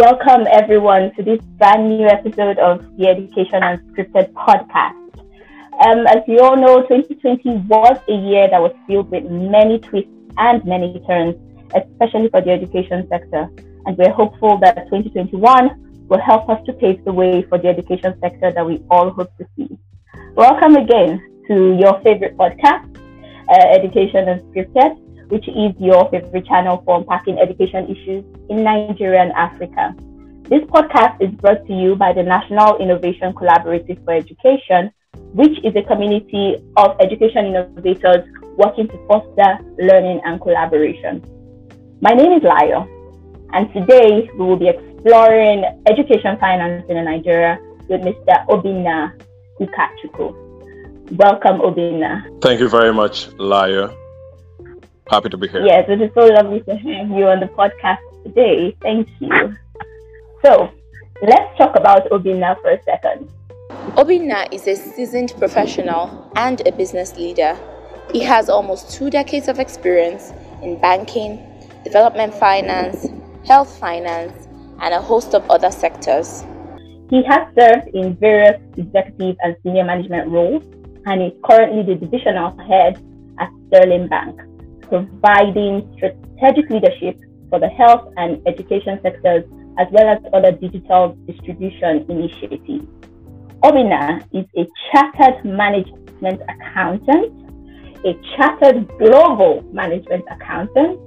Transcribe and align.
Welcome 0.00 0.46
everyone 0.50 1.14
to 1.16 1.22
this 1.22 1.42
brand 1.58 1.90
new 1.90 2.06
episode 2.06 2.58
of 2.58 2.80
the 2.96 3.06
Education 3.06 3.60
Unscripted 3.60 4.32
podcast. 4.32 4.96
Um, 5.84 6.06
as 6.06 6.22
you 6.26 6.40
all 6.40 6.56
know, 6.56 6.80
2020 6.88 7.68
was 7.68 7.98
a 8.08 8.14
year 8.14 8.48
that 8.48 8.62
was 8.62 8.72
filled 8.86 9.10
with 9.10 9.24
many 9.24 9.78
twists 9.78 10.10
and 10.38 10.64
many 10.64 11.04
turns, 11.06 11.36
especially 11.74 12.30
for 12.30 12.40
the 12.40 12.50
education 12.50 13.06
sector. 13.10 13.50
And 13.84 13.98
we're 13.98 14.10
hopeful 14.10 14.56
that 14.60 14.76
2021 14.88 16.06
will 16.08 16.18
help 16.18 16.48
us 16.48 16.64
to 16.64 16.72
pave 16.72 17.04
the 17.04 17.12
way 17.12 17.42
for 17.42 17.58
the 17.58 17.68
education 17.68 18.18
sector 18.22 18.50
that 18.52 18.64
we 18.64 18.82
all 18.90 19.10
hope 19.10 19.36
to 19.36 19.46
see. 19.54 19.68
Welcome 20.34 20.76
again 20.76 21.20
to 21.48 21.76
your 21.78 22.00
favorite 22.00 22.38
podcast, 22.38 22.88
uh, 23.50 23.68
Education 23.68 24.24
Unscripted 24.24 25.09
which 25.30 25.46
is 25.48 25.72
your 25.78 26.10
favorite 26.10 26.44
channel 26.46 26.82
for 26.84 26.98
unpacking 26.98 27.38
education 27.38 27.88
issues 27.88 28.24
in 28.50 28.64
Nigeria 28.64 29.22
and 29.22 29.32
Africa. 29.32 29.94
This 30.50 30.62
podcast 30.64 31.22
is 31.22 31.30
brought 31.36 31.64
to 31.68 31.72
you 31.72 31.94
by 31.94 32.12
the 32.12 32.22
National 32.22 32.76
Innovation 32.78 33.32
Collaborative 33.32 34.04
for 34.04 34.12
Education, 34.12 34.90
which 35.32 35.56
is 35.64 35.74
a 35.76 35.82
community 35.82 36.56
of 36.76 36.96
education 37.00 37.46
innovators 37.46 38.28
working 38.56 38.88
to 38.88 39.06
foster 39.06 39.58
learning 39.78 40.20
and 40.24 40.40
collaboration. 40.40 41.22
My 42.00 42.10
name 42.12 42.32
is 42.32 42.42
Layo, 42.42 42.88
and 43.52 43.72
today 43.72 44.28
we 44.36 44.44
will 44.44 44.56
be 44.56 44.68
exploring 44.68 45.64
education 45.86 46.36
finance 46.38 46.84
in 46.88 47.04
Nigeria 47.04 47.58
with 47.88 48.00
Mr. 48.00 48.44
Obinna 48.48 49.12
Ukachukwu. 49.60 50.34
Welcome, 51.12 51.60
Obinna. 51.60 52.22
Thank 52.42 52.58
you 52.58 52.68
very 52.68 52.92
much, 52.92 53.28
Layo. 53.38 53.99
Happy 55.10 55.28
to 55.28 55.36
be 55.36 55.48
here. 55.48 55.66
Yes, 55.66 55.86
it 55.88 56.00
is 56.00 56.10
so 56.14 56.24
lovely 56.26 56.60
to 56.60 56.76
have 56.76 57.10
you 57.10 57.26
on 57.26 57.40
the 57.40 57.46
podcast 57.46 57.98
today. 58.22 58.76
Thank 58.80 59.08
you. 59.18 59.56
So, 60.44 60.70
let's 61.20 61.58
talk 61.58 61.74
about 61.74 62.08
Obinna 62.10 62.54
for 62.62 62.70
a 62.70 62.82
second. 62.84 63.28
Obinna 63.98 64.46
is 64.52 64.68
a 64.68 64.76
seasoned 64.76 65.34
professional 65.36 66.30
and 66.36 66.64
a 66.64 66.70
business 66.70 67.16
leader. 67.16 67.58
He 68.12 68.22
has 68.22 68.48
almost 68.48 68.92
two 68.92 69.10
decades 69.10 69.48
of 69.48 69.58
experience 69.58 70.32
in 70.62 70.80
banking, 70.80 71.44
development 71.82 72.32
finance, 72.32 73.08
health 73.44 73.76
finance, 73.80 74.46
and 74.80 74.94
a 74.94 75.02
host 75.02 75.34
of 75.34 75.42
other 75.50 75.72
sectors. 75.72 76.44
He 77.10 77.24
has 77.24 77.52
served 77.58 77.88
in 77.94 78.14
various 78.14 78.62
executive 78.76 79.36
and 79.42 79.56
senior 79.64 79.84
management 79.84 80.28
roles 80.28 80.62
and 81.06 81.20
is 81.20 81.32
currently 81.44 81.82
the 81.82 81.98
divisional 81.98 82.56
head 82.58 83.02
at 83.40 83.50
Sterling 83.66 84.06
Bank 84.06 84.40
providing 84.90 85.88
strategic 85.96 86.68
leadership 86.68 87.16
for 87.48 87.58
the 87.58 87.68
health 87.68 88.12
and 88.16 88.42
education 88.46 88.98
sectors, 89.02 89.44
as 89.78 89.86
well 89.92 90.08
as 90.08 90.18
other 90.34 90.52
digital 90.52 91.16
distribution 91.26 92.04
initiatives. 92.10 92.86
Obinna 93.62 94.20
is 94.32 94.46
a 94.58 94.66
chartered 94.90 95.44
management 95.44 96.42
accountant, 96.48 97.32
a 98.04 98.12
chartered 98.36 98.88
global 98.98 99.62
management 99.72 100.24
accountant, 100.30 100.98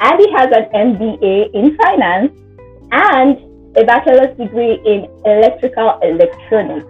and 0.00 0.20
he 0.20 0.32
has 0.32 0.48
an 0.52 0.64
MBA 0.72 1.52
in 1.52 1.76
finance 1.76 2.32
and 2.92 3.76
a 3.76 3.84
bachelor's 3.84 4.36
degree 4.36 4.80
in 4.86 5.06
electrical 5.24 5.98
electronics. 6.02 6.86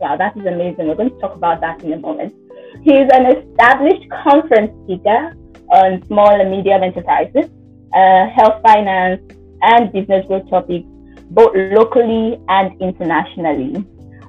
Wow, 0.00 0.16
that 0.16 0.36
is 0.36 0.44
amazing. 0.44 0.88
We're 0.88 0.96
going 0.96 1.10
to 1.10 1.20
talk 1.20 1.36
about 1.36 1.60
that 1.60 1.82
in 1.84 1.92
a 1.92 1.98
moment. 1.98 2.34
He 2.82 2.94
is 2.94 3.08
an 3.12 3.26
established 3.26 4.08
conference 4.10 4.72
speaker 4.84 5.36
on 5.72 6.06
small 6.06 6.38
and 6.40 6.50
medium 6.50 6.82
enterprises, 6.82 7.50
uh, 7.94 8.28
health 8.28 8.60
finance, 8.62 9.22
and 9.62 9.90
business 9.92 10.26
growth 10.26 10.48
topics, 10.50 10.86
both 11.30 11.52
locally 11.54 12.38
and 12.48 12.80
internationally. 12.80 13.72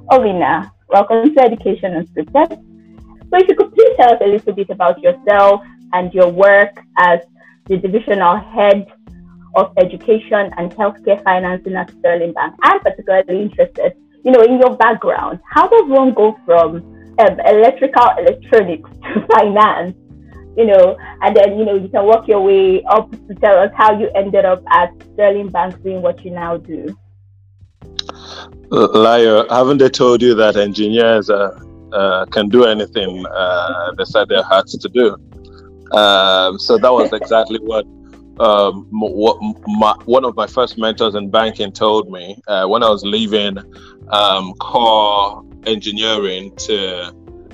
Obinna, 0.10 0.72
welcome 0.88 1.36
to 1.36 1.42
Education 1.44 1.94
Unscripted. 2.00 2.52
So, 3.30 3.38
if 3.38 3.50
you 3.50 3.56
could 3.56 3.74
please 3.74 3.96
tell 3.98 4.14
us 4.14 4.22
a 4.22 4.28
little 4.28 4.54
bit 4.54 4.70
about 4.70 5.02
yourself 5.02 5.62
and 5.92 6.14
your 6.14 6.30
work 6.30 6.80
as 6.98 7.20
the 7.68 7.78
divisional 7.78 8.38
head 8.38 8.88
of 9.56 9.74
education 9.78 10.52
and 10.58 10.72
healthcare 10.72 11.22
financing 11.24 11.76
at 11.76 11.92
Sterling 12.00 12.34
Bank. 12.34 12.56
I'm 12.62 12.80
particularly 12.80 13.44
interested, 13.44 13.94
you 14.24 14.32
know, 14.32 14.42
in 14.42 14.60
your 14.60 14.76
background. 14.78 15.40
How 15.50 15.68
does 15.68 15.90
one 15.90 16.14
go 16.14 16.38
from 16.46 16.78
um, 17.20 17.40
electrical 17.46 18.08
electronics 18.18 18.90
to 19.14 19.28
finance? 19.34 19.96
You 20.56 20.66
know, 20.66 20.98
and 21.22 21.36
then, 21.36 21.58
you 21.58 21.66
know, 21.66 21.76
you 21.76 21.90
can 21.90 22.06
work 22.06 22.28
your 22.28 22.42
way 22.42 22.84
up 22.84 23.10
to 23.12 23.36
tell 23.36 23.58
us 23.58 23.72
how 23.76 23.98
you 24.00 24.10
ended 24.16 24.46
up 24.46 24.62
at 24.70 24.92
Sterling 25.14 25.50
Bank 25.50 25.82
doing 25.84 26.02
what 26.02 26.24
you 26.24 26.32
now 26.32 26.58
do. 26.58 26.96
Layo, 28.70 29.50
haven't 29.50 29.78
they 29.78 29.90
told 29.90 30.22
you 30.22 30.34
that 30.36 30.56
engineers 30.56 31.30
uh, 31.30 31.60
uh, 31.92 32.26
can 32.26 32.50
do 32.50 32.66
anything 32.66 33.26
uh, 33.28 33.92
they 33.98 34.06
set 34.06 34.30
their 34.30 34.44
hearts 34.44 34.78
to 34.78 34.90
do? 34.90 35.16
Um, 35.96 36.58
so 36.58 36.78
that 36.78 36.92
was 36.92 37.14
exactly 37.14 37.60
what, 37.62 37.86
um, 38.40 38.88
what 38.92 39.38
my, 39.68 39.96
one 40.06 40.26
of 40.26 40.36
my 40.36 40.48
first 40.48 40.78
mentors 40.78 41.16
in 41.16 41.30
banking 41.30 41.72
told 41.72 42.12
me 42.12 42.42
uh, 42.48 42.66
when 42.66 42.84
I 42.84 42.90
was 42.90 43.04
leaving 43.04 43.58
um, 44.10 44.54
core 44.56 45.44
engineering 45.66 46.56
to 46.58 47.14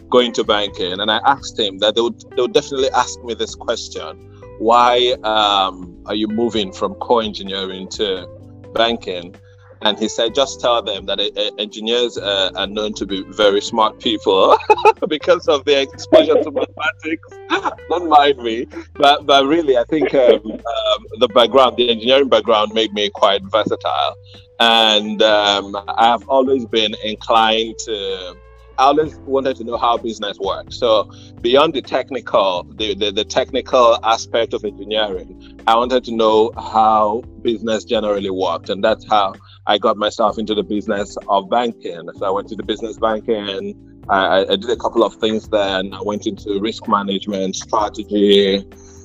go 0.09 0.29
to 0.29 0.43
banking, 0.43 0.99
and 0.99 1.11
I 1.11 1.19
asked 1.25 1.59
him 1.59 1.79
that 1.79 1.95
they 1.95 2.01
would 2.01 2.19
they 2.35 2.41
would 2.41 2.53
definitely 2.53 2.89
ask 2.91 3.21
me 3.23 3.33
this 3.33 3.55
question: 3.55 4.17
Why 4.59 5.15
um, 5.23 6.01
are 6.05 6.15
you 6.15 6.27
moving 6.27 6.71
from 6.71 6.95
core 6.95 7.23
engineering 7.23 7.87
to 7.89 8.27
banking? 8.73 9.35
And 9.81 9.97
he 9.97 10.09
said, 10.09 10.35
just 10.35 10.59
tell 10.59 10.81
them 10.81 11.05
that 11.05 11.19
uh, 11.21 11.55
engineers 11.57 12.17
uh, 12.17 12.51
are 12.55 12.67
known 12.67 12.93
to 12.95 13.05
be 13.05 13.23
very 13.29 13.61
smart 13.61 13.99
people 13.99 14.57
because 15.07 15.47
of 15.47 15.63
their 15.63 15.83
exposure 15.83 16.43
to 16.43 16.51
mathematics. 16.51 17.29
Don't 17.89 18.09
mind 18.09 18.39
me, 18.39 18.67
but 18.95 19.25
but 19.25 19.45
really, 19.45 19.77
I 19.77 19.85
think 19.85 20.13
um, 20.13 20.41
um, 20.51 21.05
the 21.19 21.29
background, 21.33 21.77
the 21.77 21.89
engineering 21.89 22.27
background, 22.27 22.73
made 22.73 22.93
me 22.93 23.09
quite 23.09 23.41
versatile, 23.43 24.15
and 24.59 25.21
um, 25.21 25.77
I've 25.87 26.27
always 26.27 26.65
been 26.65 26.93
inclined 27.03 27.77
to 27.85 28.35
I 28.79 28.83
always 28.85 29.17
wanted 29.17 29.57
to 29.57 29.65
know 29.65 29.75
how 29.75 29.97
business 29.97 30.39
works. 30.39 30.77
So 30.77 31.11
beyond 31.41 31.73
the 31.73 31.81
technical, 31.81 32.63
the, 32.63 32.95
the, 32.95 33.11
the, 33.11 33.25
technical 33.25 33.99
aspect 34.05 34.53
of 34.53 34.63
engineering, 34.63 35.59
I 35.67 35.75
wanted 35.75 36.05
to 36.05 36.13
know 36.13 36.53
how 36.55 37.23
business 37.41 37.83
generally 37.83 38.29
worked. 38.29 38.69
And 38.69 38.81
that's 38.81 39.05
how 39.09 39.33
I 39.67 39.79
got 39.79 39.97
myself 39.97 40.39
into 40.39 40.55
the 40.55 40.63
business 40.63 41.17
of 41.27 41.49
banking. 41.49 42.09
So 42.15 42.25
I 42.25 42.29
went 42.29 42.47
to 42.47 42.55
the 42.55 42.63
business 42.63 42.97
banking. 42.97 43.75
I, 44.07 44.45
I 44.45 44.55
did 44.55 44.69
a 44.69 44.77
couple 44.77 45.03
of 45.03 45.13
things 45.15 45.49
there 45.49 45.81
and 45.81 45.93
I 45.93 46.01
went 46.01 46.25
into 46.25 46.57
risk 46.61 46.87
management, 46.87 47.57
strategy. 47.57 48.59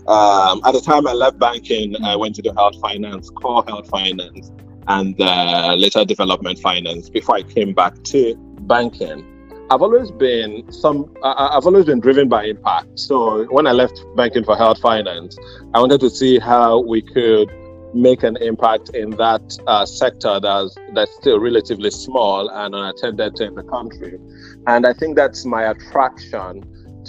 Um, 0.07 0.61
at 0.65 0.73
the 0.73 0.83
time 0.87 1.09
I 1.09 1.15
left 1.15 1.41
banking, 1.41 1.97
I 2.05 2.15
went 2.15 2.37
to 2.37 2.43
the 2.43 2.55
health 2.55 2.81
finance, 2.81 3.29
core 3.29 3.65
health 3.67 3.89
finance, 3.89 4.53
and 4.87 5.21
uh, 5.21 5.75
later 5.77 6.05
development 6.05 6.61
finance 6.61 7.11
before 7.11 7.35
I 7.35 7.43
came 7.43 7.75
back 7.75 8.01
to 8.05 8.37
banking. 8.61 9.34
I've 9.71 9.81
always 9.83 10.11
been 10.11 10.71
some. 10.71 11.15
I've 11.23 11.65
always 11.65 11.87
been 11.87 12.01
driven 12.01 12.29
by 12.29 12.45
impact. 12.45 12.99
So 12.99 13.45
when 13.47 13.67
I 13.67 13.73
left 13.73 14.05
banking 14.15 14.45
for 14.45 14.57
health 14.57 14.79
finance, 14.81 15.39
I 15.75 15.81
wanted 15.81 16.01
to 16.01 16.11
see 16.11 16.39
how 16.39 16.81
we 16.81 17.01
could 17.01 17.51
make 17.95 18.25
an 18.25 18.37
impact 18.39 18.91
in 18.91 19.11
that 19.11 19.57
uh, 19.67 19.87
sector 19.87 20.41
that's 20.41 20.77
that's 20.93 21.15
still 21.15 21.41
relatively 21.41 21.91
small 21.91 22.49
and 22.49 22.75
unattended 22.75 23.37
to 23.37 23.45
in 23.45 23.55
the 23.55 23.63
country. 23.63 24.19
And 24.67 24.87
I 24.87 24.93
think 24.93 25.17
that's 25.17 25.45
my 25.45 25.71
attraction 25.71 26.63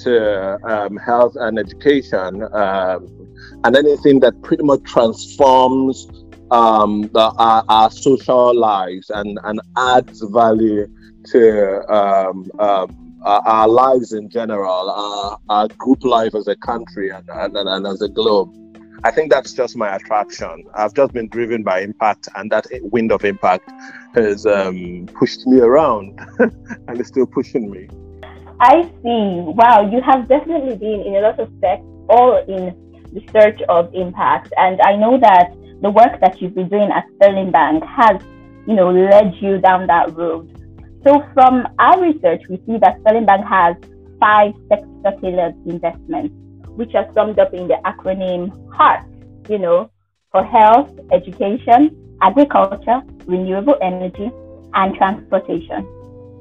to 0.03 0.59
um, 0.65 0.97
health 0.97 1.35
and 1.35 1.57
education, 1.59 2.43
um, 2.53 3.27
and 3.63 3.75
anything 3.75 4.19
that 4.21 4.41
pretty 4.43 4.63
much 4.63 4.83
transforms 4.83 6.07
um, 6.51 7.09
the, 7.13 7.31
our, 7.37 7.63
our 7.69 7.91
social 7.91 8.55
lives 8.55 9.09
and 9.09 9.39
and 9.43 9.59
adds 9.77 10.21
value 10.21 10.87
to 11.25 11.93
um, 11.93 12.49
um, 12.59 13.05
our, 13.23 13.67
lives 13.67 14.13
in 14.13 14.29
general, 14.29 14.91
our, 14.91 15.39
our, 15.49 15.67
group 15.69 16.03
life 16.03 16.35
as 16.35 16.47
a 16.47 16.55
country 16.55 17.09
and, 17.09 17.27
and, 17.29 17.57
and 17.57 17.87
as 17.87 18.01
a 18.01 18.09
globe. 18.09 18.53
I 19.03 19.11
think 19.11 19.31
that's 19.31 19.53
just 19.53 19.75
my 19.75 19.95
attraction. 19.95 20.63
I've 20.73 20.93
just 20.93 21.13
been 21.13 21.27
driven 21.27 21.63
by 21.63 21.81
impact, 21.81 22.27
and 22.35 22.51
that 22.51 22.67
wind 22.81 23.11
of 23.11 23.25
impact 23.25 23.71
has 24.15 24.45
um, 24.45 25.07
pushed 25.13 25.45
me 25.45 25.59
around 25.59 26.19
and 26.87 27.01
is 27.01 27.07
still 27.07 27.25
pushing 27.25 27.69
me. 27.69 27.87
I 28.59 28.83
see. 28.83 29.41
Wow, 29.41 29.89
you 29.91 30.01
have 30.01 30.27
definitely 30.27 30.77
been 30.77 31.01
in 31.01 31.15
a 31.15 31.19
lot 31.19 31.39
of 31.39 31.51
steps, 31.57 31.83
all 32.09 32.37
in 32.47 32.84
the 33.15 33.23
search 33.31 33.59
of 33.69 33.89
impact. 33.95 34.53
And 34.57 34.79
I 34.81 34.95
know 34.95 35.17
that 35.19 35.55
the 35.81 35.89
work 35.89 36.19
that 36.21 36.41
you've 36.41 36.53
been 36.53 36.69
doing 36.69 36.91
at 36.91 37.05
Sterling 37.15 37.51
Bank 37.51 37.83
has, 37.85 38.21
you 38.67 38.75
know, 38.75 38.91
led 38.91 39.33
you 39.41 39.59
down 39.59 39.87
that 39.87 40.15
road. 40.15 40.51
So 41.03 41.23
from 41.33 41.67
our 41.79 41.99
research, 42.01 42.43
we 42.49 42.57
see 42.67 42.77
that 42.79 42.99
Sterling 43.01 43.25
Bank 43.25 43.45
has 43.45 43.75
five 44.19 44.53
sector-tailored 44.69 45.55
investments, 45.65 46.35
which 46.75 46.93
are 46.95 47.11
summed 47.13 47.39
up 47.39 47.53
in 47.53 47.67
the 47.67 47.77
acronym 47.85 48.51
HEART, 48.75 49.05
you 49.49 49.59
know, 49.59 49.89
for 50.31 50.43
health, 50.43 50.91
education, 51.11 51.95
agriculture, 52.21 53.01
renewable 53.25 53.77
energy, 53.81 54.31
and 54.73 54.95
transportation. 54.95 55.85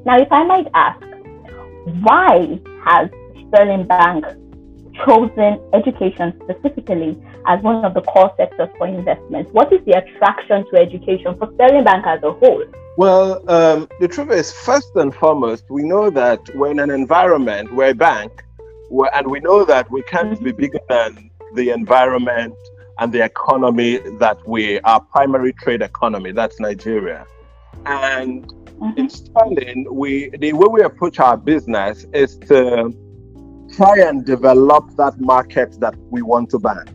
Now, 0.05 0.19
if 0.19 0.31
I 0.33 0.45
might 0.45 0.67
ask, 0.75 1.01
why 2.03 2.59
has 2.85 3.09
Sterling 3.49 3.87
Bank 3.87 4.25
chosen 5.07 5.61
education 5.73 6.39
specifically 6.43 7.21
as 7.47 7.63
one 7.63 7.85
of 7.85 7.95
the 7.95 8.03
core 8.03 8.33
sectors 8.37 8.69
for 8.79 8.87
investment? 8.87 9.53
What 9.53 9.73
is 9.73 9.85
the 9.85 9.93
attraction 9.93 10.65
to 10.71 10.81
education 10.81 11.37
for 11.39 11.51
Sterling 11.55 11.85
Bank 11.85 12.07
as 12.07 12.23
a 12.23 12.33
whole? 12.33 12.65
Well, 12.97 13.49
um, 13.51 13.89
the 14.01 14.09
truth 14.09 14.31
is, 14.31 14.53
first 14.53 14.95
and 14.95 15.15
foremost, 15.15 15.65
we 15.69 15.83
know 15.83 16.11
that 16.11 16.41
we're 16.55 16.71
in 16.71 16.79
an 16.79 16.91
environment, 16.91 17.75
we're 17.75 17.91
a 17.91 17.95
bank, 17.95 18.45
and 19.13 19.27
we 19.27 19.41
know 19.41 19.65
that 19.65 19.91
we 19.91 20.03
can't 20.03 20.43
be 20.43 20.53
bigger 20.53 20.79
than 20.89 21.31
the 21.55 21.71
environment 21.71 22.55
and 22.99 23.13
the 23.13 23.25
economy 23.25 23.99
that 24.19 24.39
we, 24.47 24.79
our 24.81 25.01
primary 25.01 25.53
trade 25.53 25.83
economy, 25.83 26.31
that's 26.31 26.61
Nigeria. 26.61 27.27
And 27.87 28.47
mm-hmm. 28.47 28.99
in 28.99 29.11
Sterling, 29.11 29.87
we 29.91 30.31
the 30.39 30.53
way 30.53 30.67
we 30.71 30.83
approach 30.83 31.19
our 31.19 31.37
business 31.37 32.07
is 32.13 32.39
to 32.49 32.95
try 33.77 33.99
and 33.99 34.25
develop 34.25 34.91
that 34.97 35.19
market 35.21 35.79
that 35.81 35.95
we 36.11 36.23
want 36.23 36.51
to 36.51 36.59
bank. 36.59 36.91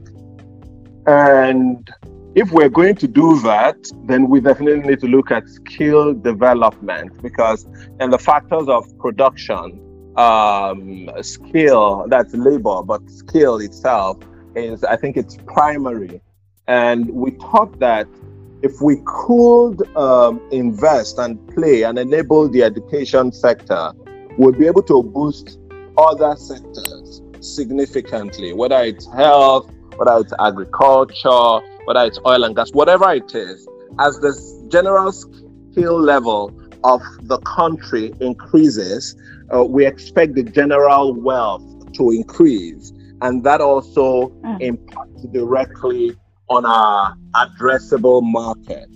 And 1.06 1.90
if 2.36 2.52
we're 2.52 2.70
going 2.70 2.96
to 2.96 3.08
do 3.08 3.40
that, 3.42 3.76
then 4.06 4.30
we 4.30 4.40
definitely 4.40 4.88
need 4.88 5.00
to 5.02 5.08
look 5.08 5.32
at 5.32 5.48
skill 5.50 6.14
development 6.14 7.22
because 7.22 7.66
in 8.00 8.12
the 8.12 8.20
factors 8.20 8.68
of 8.68 8.86
production, 9.00 9.82
um, 10.16 11.10
skill, 11.22 12.06
that's 12.08 12.34
labor, 12.34 12.84
but 12.84 13.10
skill 13.10 13.58
itself 13.58 14.18
is, 14.56 14.84
I 14.84 14.96
think 14.96 15.18
it's 15.18 15.38
primary. 15.48 16.22
And 16.68 17.10
we 17.10 17.32
thought 17.32 17.80
that 17.80 18.08
if 18.62 18.82
we 18.82 19.02
could 19.06 19.96
um, 19.96 20.42
invest 20.52 21.18
and 21.18 21.46
play 21.56 21.84
and 21.84 21.98
enable 21.98 22.48
the 22.48 22.64
education 22.64 23.32
sector, 23.32 23.94
we'll 24.38 24.52
be 24.52 24.68
able 24.68 24.84
to 24.84 25.02
boost 25.02 25.58
other 26.00 26.36
sectors 26.36 27.22
significantly, 27.42 28.54
whether 28.54 28.82
it's 28.84 29.06
health, 29.14 29.70
whether 29.98 30.22
it's 30.22 30.34
agriculture, 30.40 31.60
whether 31.86 32.04
it's 32.06 32.20
oil 32.26 32.44
and 32.44 32.56
gas, 32.56 32.72
whatever 32.72 33.12
it 33.14 33.34
is, 33.36 33.68
as 34.00 34.20
the 34.20 34.68
general 34.72 35.12
skill 35.12 36.00
level 36.00 36.54
of 36.84 37.02
the 37.24 37.40
country 37.40 38.14
increases, 38.20 39.16
uh, 39.54 39.64
we 39.64 39.86
expect 39.86 40.36
the 40.36 40.44
general 40.44 41.14
wealth 41.14 41.64
to 41.94 42.12
increase. 42.12 42.94
And 43.22 43.44
that 43.44 43.60
also 43.60 44.30
mm. 44.30 44.62
impacts 44.62 45.26
directly 45.34 46.16
on 46.50 46.66
our 46.66 47.16
addressable 47.36 48.22
market. 48.24 48.88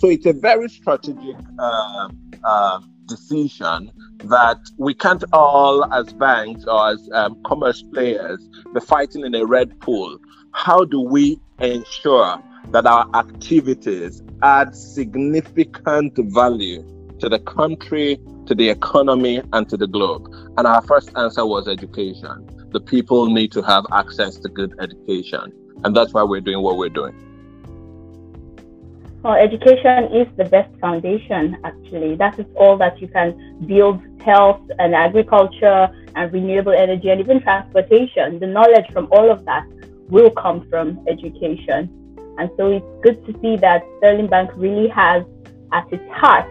So 0.00 0.08
it's 0.08 0.26
a 0.26 0.32
very 0.32 0.68
strategic 0.68 1.36
uh, 1.58 2.08
uh, 2.44 2.80
decision 3.10 3.90
that 4.24 4.58
we 4.78 4.94
can't 4.94 5.24
all, 5.32 5.92
as 5.92 6.12
banks 6.14 6.64
or 6.66 6.90
as 6.92 7.10
um, 7.12 7.42
commerce 7.44 7.82
players, 7.92 8.40
be 8.72 8.80
fighting 8.80 9.24
in 9.24 9.34
a 9.34 9.44
red 9.44 9.78
pool. 9.80 10.18
How 10.52 10.84
do 10.84 11.00
we 11.00 11.38
ensure 11.58 12.42
that 12.70 12.86
our 12.86 13.06
activities 13.14 14.22
add 14.42 14.74
significant 14.74 16.12
value 16.40 16.82
to 17.18 17.28
the 17.28 17.40
country, 17.40 18.18
to 18.46 18.54
the 18.54 18.68
economy, 18.68 19.42
and 19.52 19.68
to 19.68 19.76
the 19.76 19.86
globe? 19.86 20.24
And 20.56 20.66
our 20.66 20.82
first 20.82 21.10
answer 21.16 21.44
was 21.44 21.68
education. 21.68 22.36
The 22.72 22.80
people 22.80 23.26
need 23.26 23.52
to 23.52 23.62
have 23.62 23.84
access 23.92 24.36
to 24.36 24.48
good 24.48 24.72
education. 24.80 25.52
And 25.84 25.96
that's 25.96 26.12
why 26.12 26.22
we're 26.22 26.40
doing 26.40 26.62
what 26.62 26.76
we're 26.76 26.96
doing. 27.00 27.14
Well, 29.22 29.34
education 29.34 30.04
is 30.14 30.26
the 30.38 30.46
best 30.46 30.74
foundation, 30.80 31.58
actually. 31.62 32.14
That 32.14 32.38
is 32.38 32.46
all 32.56 32.78
that 32.78 33.02
you 33.02 33.08
can 33.08 33.66
build 33.66 34.00
health 34.22 34.62
and 34.78 34.94
agriculture 34.94 35.90
and 36.16 36.32
renewable 36.32 36.72
energy 36.72 37.10
and 37.10 37.20
even 37.20 37.42
transportation. 37.42 38.38
The 38.38 38.46
knowledge 38.46 38.86
from 38.94 39.08
all 39.12 39.30
of 39.30 39.44
that 39.44 39.66
will 40.08 40.30
come 40.30 40.66
from 40.70 41.04
education. 41.06 41.90
And 42.38 42.48
so 42.56 42.70
it's 42.70 42.86
good 43.02 43.26
to 43.26 43.38
see 43.42 43.56
that 43.56 43.84
Sterling 43.98 44.28
Bank 44.28 44.52
really 44.56 44.88
has 44.88 45.22
at 45.70 45.92
its 45.92 46.10
heart, 46.10 46.48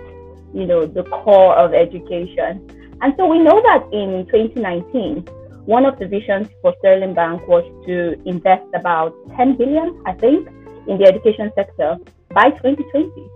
you 0.53 0.67
know, 0.67 0.85
the 0.85 1.05
core 1.05 1.55
of 1.55 1.73
education. 1.73 2.69
And 3.01 3.15
so 3.17 3.25
we 3.25 3.39
know 3.39 3.59
that 3.63 3.89
in 3.91 4.27
2019, 4.27 5.21
one 5.65 5.87
of 5.87 5.97
the 5.97 6.07
visions 6.07 6.47
for 6.61 6.75
Sterling 6.79 7.15
Bank 7.15 7.47
was 7.47 7.63
to 7.87 8.21
invest 8.29 8.67
about 8.75 9.15
10 9.37 9.57
billion, 9.57 10.03
I 10.05 10.13
think, 10.13 10.47
in 10.87 10.99
the 10.99 11.05
education 11.05 11.51
sector 11.55 11.97
by 12.33 12.49
2020. 12.51 13.29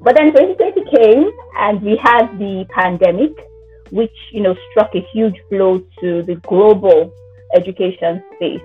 But 0.00 0.16
then 0.16 0.32
2020 0.32 0.96
came 0.96 1.30
and 1.58 1.82
we 1.82 1.96
had 1.96 2.38
the 2.38 2.66
pandemic, 2.70 3.32
which, 3.90 4.14
you 4.32 4.42
know, 4.42 4.54
struck 4.70 4.94
a 4.94 5.00
huge 5.12 5.36
blow 5.50 5.78
to 6.00 6.22
the 6.22 6.36
global 6.46 7.12
education 7.54 8.22
space. 8.36 8.62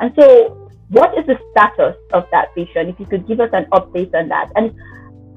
And 0.00 0.12
so 0.18 0.70
what 0.90 1.16
is 1.16 1.26
the 1.26 1.38
status 1.50 1.96
of 2.12 2.24
that 2.32 2.54
vision? 2.54 2.88
If 2.88 2.98
you 2.98 3.06
could 3.06 3.26
give 3.26 3.40
us 3.40 3.50
an 3.52 3.66
update 3.72 4.14
on 4.14 4.28
that. 4.28 4.50
And 4.56 4.74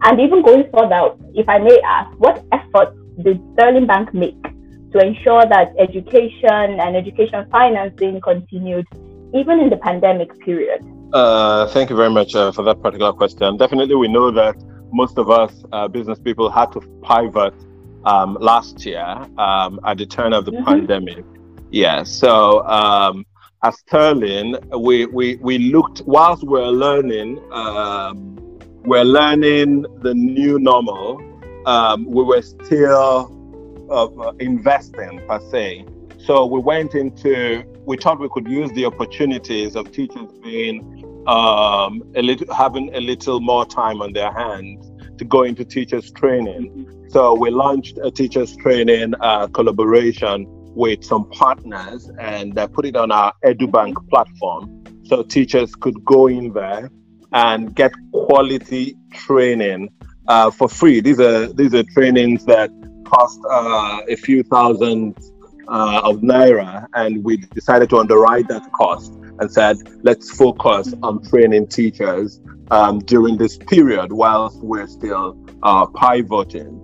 and 0.06 0.20
even 0.20 0.44
going 0.44 0.70
further, 0.74 1.16
if 1.34 1.48
I 1.48 1.60
may 1.60 1.80
ask, 1.86 2.12
what 2.20 2.44
efforts 2.52 2.98
did 3.24 3.42
Sterling 3.54 3.88
Bank 3.88 4.14
make 4.14 4.42
to 4.92 5.00
ensure 5.00 5.46
that 5.46 5.74
education 5.80 6.80
and 6.80 6.96
education 6.96 7.48
financing 7.50 8.20
continued 8.20 8.86
even 9.34 9.60
in 9.62 9.70
the 9.70 9.78
pandemic 9.78 10.38
period? 10.40 10.82
Uh, 11.14 11.68
thank 11.68 11.92
you 11.92 11.96
very 11.96 12.10
much 12.10 12.34
uh, 12.34 12.52
for 12.52 12.64
that 12.64 12.82
particular 12.82 13.14
question. 13.14 13.56
Definitely, 13.56 13.94
we 13.94 14.08
know 14.08 14.32
that 14.32 14.56
most 14.92 15.20
of 15.20 15.30
us 15.30 15.64
uh, 15.72 15.88
business 15.88 16.18
people 16.18 16.50
had 16.50 16.72
to 16.72 16.82
pivot 17.08 17.54
um, 18.04 18.36
last 18.42 18.84
year 18.84 19.06
um, 19.38 19.80
at 19.86 20.00
the 20.00 20.08
turn 20.08 20.34
of 20.34 20.46
the 20.46 20.52
mm-hmm. 20.52 20.66
pandemic. 20.66 21.24
Yeah, 21.70 22.02
so 22.02 22.66
um, 22.68 23.28
at 23.64 23.76
Sterling, 23.76 24.56
we, 24.76 25.06
we, 25.06 25.36
we 25.36 25.60
looked, 25.60 26.02
whilst 26.08 26.44
we're 26.44 26.66
learning, 26.66 27.40
um, 27.52 28.36
we're 28.84 29.04
learning 29.04 29.86
the 30.02 30.16
new 30.16 30.58
normal, 30.58 31.22
um, 31.68 32.06
we 32.06 32.24
were 32.24 32.42
still 32.42 33.30
uh, 33.92 34.32
investing 34.40 35.22
per 35.28 35.40
se. 35.52 35.86
So 36.18 36.48
we 36.48 36.60
went 36.60 36.96
into, 36.96 37.64
we 37.86 37.98
thought 37.98 38.20
we 38.20 38.30
could 38.30 38.48
use 38.48 38.72
the 38.72 38.86
opportunities 38.86 39.76
of 39.76 39.92
teachers 39.92 40.32
being 40.42 41.04
um, 41.28 42.04
a 42.16 42.22
little, 42.22 42.54
having 42.54 42.94
a 42.96 43.00
little 43.00 43.40
more 43.40 43.66
time 43.66 44.02
on 44.02 44.14
their 44.14 44.32
hands 44.32 44.92
to 45.18 45.26
go 45.26 45.44
into 45.44 45.64
teachers 45.64 46.12
training. 46.12 47.08
So 47.10 47.36
we 47.36 47.50
launched 47.50 48.00
a 48.04 48.10
teachers 48.10 48.56
training 48.58 49.14
uh, 49.20 49.48
collaboration 49.48 50.46
with 50.76 51.04
some 51.04 51.30
partners 51.30 52.10
and 52.20 52.58
uh, 52.58 52.68
put 52.68 52.86
it 52.86 52.96
on 52.96 53.12
our 53.12 53.34
EduBank 53.46 54.10
platform 54.10 54.84
so 55.04 55.22
teachers 55.22 55.76
could 55.76 56.04
go 56.04 56.28
in 56.28 56.52
there 56.54 56.90
and 57.34 57.76
get 57.76 57.92
quality 58.12 58.96
training 59.14 59.90
uh, 60.28 60.50
for 60.50 60.68
free. 60.68 61.02
These 61.02 61.20
are 61.20 61.48
these 61.48 61.74
are 61.74 61.84
trainings 61.84 62.46
that 62.46 62.72
cost 63.06 63.40
uh, 63.50 64.02
a 64.08 64.16
few 64.16 64.44
thousand 64.44 65.18
uh, 65.68 66.02
of 66.04 66.18
naira, 66.18 66.88
and 66.94 67.24
we 67.24 67.38
decided 67.38 67.90
to 67.90 67.98
underwrite 67.98 68.48
that 68.48 68.72
cost 68.72 69.14
and 69.40 69.52
said, 69.52 69.78
let's 70.04 70.30
focus 70.32 70.94
on 71.02 71.24
training 71.24 71.68
teachers 71.68 72.40
um, 72.72 73.00
during 73.00 73.38
this 73.38 73.58
period 73.58 74.12
whilst 74.12 74.58
we're 74.60 74.88
still 74.88 75.38
uh, 75.64 75.86
pivoting. 75.88 76.80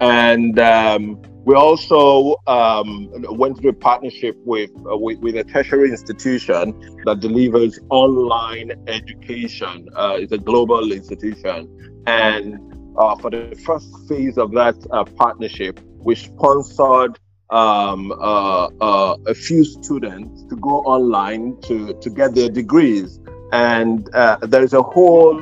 And 0.00 0.58
um, 0.58 1.22
we 1.44 1.54
also 1.54 2.36
um, 2.46 3.10
went 3.30 3.58
through 3.58 3.70
a 3.70 3.74
partnership 3.74 4.36
with, 4.44 4.70
uh, 4.90 4.96
with, 4.96 5.18
with 5.18 5.36
a 5.36 5.44
tertiary 5.44 5.90
institution 5.90 6.74
that 7.04 7.20
delivers 7.20 7.78
online 7.90 8.72
education. 8.86 9.88
Uh, 9.94 10.16
it's 10.18 10.32
a 10.32 10.38
global 10.38 10.92
institution, 10.92 12.02
and 12.06 12.58
uh, 12.96 13.16
for 13.16 13.30
the 13.30 13.60
first 13.64 13.88
phase 14.08 14.38
of 14.38 14.52
that 14.52 14.74
uh, 14.90 15.04
partnership, 15.04 15.80
we 15.98 16.14
sponsored 16.14 17.18
um, 17.54 18.12
uh, 18.12 18.66
uh, 18.80 19.16
a 19.26 19.34
few 19.34 19.64
students 19.64 20.42
to 20.50 20.56
go 20.56 20.80
online 20.80 21.56
to 21.62 21.94
to 21.94 22.10
get 22.10 22.34
their 22.34 22.48
degrees, 22.48 23.20
and 23.52 24.06
there 24.42 24.62
is 24.62 24.72
a 24.72 24.82
whole 24.82 25.40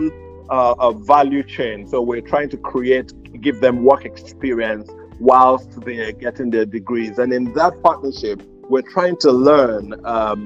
value 1.12 1.42
chain. 1.42 1.88
So 1.88 2.02
we're 2.02 2.20
trying 2.20 2.50
to 2.50 2.58
create, 2.58 3.10
give 3.40 3.60
them 3.60 3.84
work 3.84 4.04
experience 4.04 4.90
whilst 5.18 5.80
they're 5.80 6.12
getting 6.12 6.50
their 6.50 6.66
degrees. 6.66 7.18
And 7.18 7.32
in 7.32 7.52
that 7.54 7.82
partnership, 7.82 8.42
we're 8.68 8.82
trying 8.82 9.16
to 9.18 9.32
learn 9.32 9.94
um, 10.04 10.40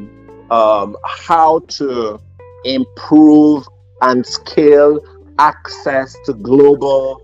um, 0.50 0.96
how 1.04 1.60
to 1.78 2.20
improve 2.64 3.66
and 4.02 4.24
scale 4.24 5.00
access 5.38 6.16
to 6.26 6.34
global 6.34 7.20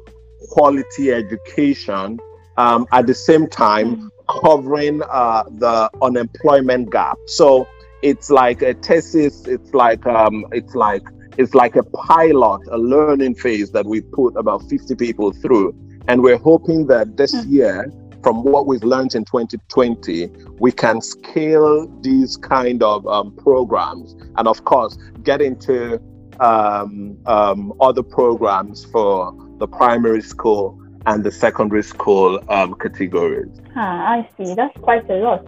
quality 0.51 1.13
education 1.13 2.19
um, 2.57 2.87
at 2.93 3.07
the 3.07 3.15
same 3.15 3.49
time 3.49 4.11
covering 4.29 5.03
uh, 5.03 5.45
the 5.59 5.91
unemployment 6.01 6.91
gap. 6.91 7.19
So 7.27 7.67
it's 8.03 8.31
like 8.31 8.63
a 8.63 8.75
thesis. 8.75 9.47
It's 9.47 9.73
like 9.75 10.07
um, 10.07 10.47
it's 10.53 10.75
like 10.75 11.03
it's 11.39 11.55
like 11.55 11.77
a 11.77 11.83
pilot, 11.83 12.61
a 12.71 12.79
learning 12.79 13.37
phase 13.37 13.71
that 13.73 13.87
we 13.87 14.01
put 14.01 14.37
about 14.37 14.69
50 14.69 14.95
people 14.97 15.33
through. 15.33 15.75
And 16.09 16.23
we're 16.23 16.39
hoping 16.39 16.87
that 16.89 17.17
this 17.17 17.35
mm-hmm. 17.35 17.53
year, 17.53 17.93
from 18.23 18.45
what 18.45 18.67
we've 18.67 18.83
learned 18.83 19.15
in 19.15 19.25
2020, 19.25 20.31
we 20.59 20.73
can 20.73 21.01
scale 21.01 21.87
these 22.03 22.37
kind 22.37 22.83
of 22.83 23.07
um, 23.07 23.35
programs 23.37 24.15
and, 24.37 24.47
of 24.47 24.65
course, 24.65 24.99
get 25.23 25.41
into 25.41 26.01
um, 26.41 27.17
um, 27.27 27.73
other 27.81 28.03
programs 28.03 28.85
for 28.87 29.33
the 29.59 29.67
primary 29.67 30.23
school 30.23 30.79
and 31.07 31.25
the 31.25 31.31
secondary 31.31 31.83
school 31.83 32.41
um, 32.49 32.75
categories. 32.75 33.61
Ah, 33.77 34.13
I 34.15 34.29
see. 34.37 34.55
That's 34.55 34.77
quite 34.81 35.09
a 35.11 35.17
lot. 35.17 35.47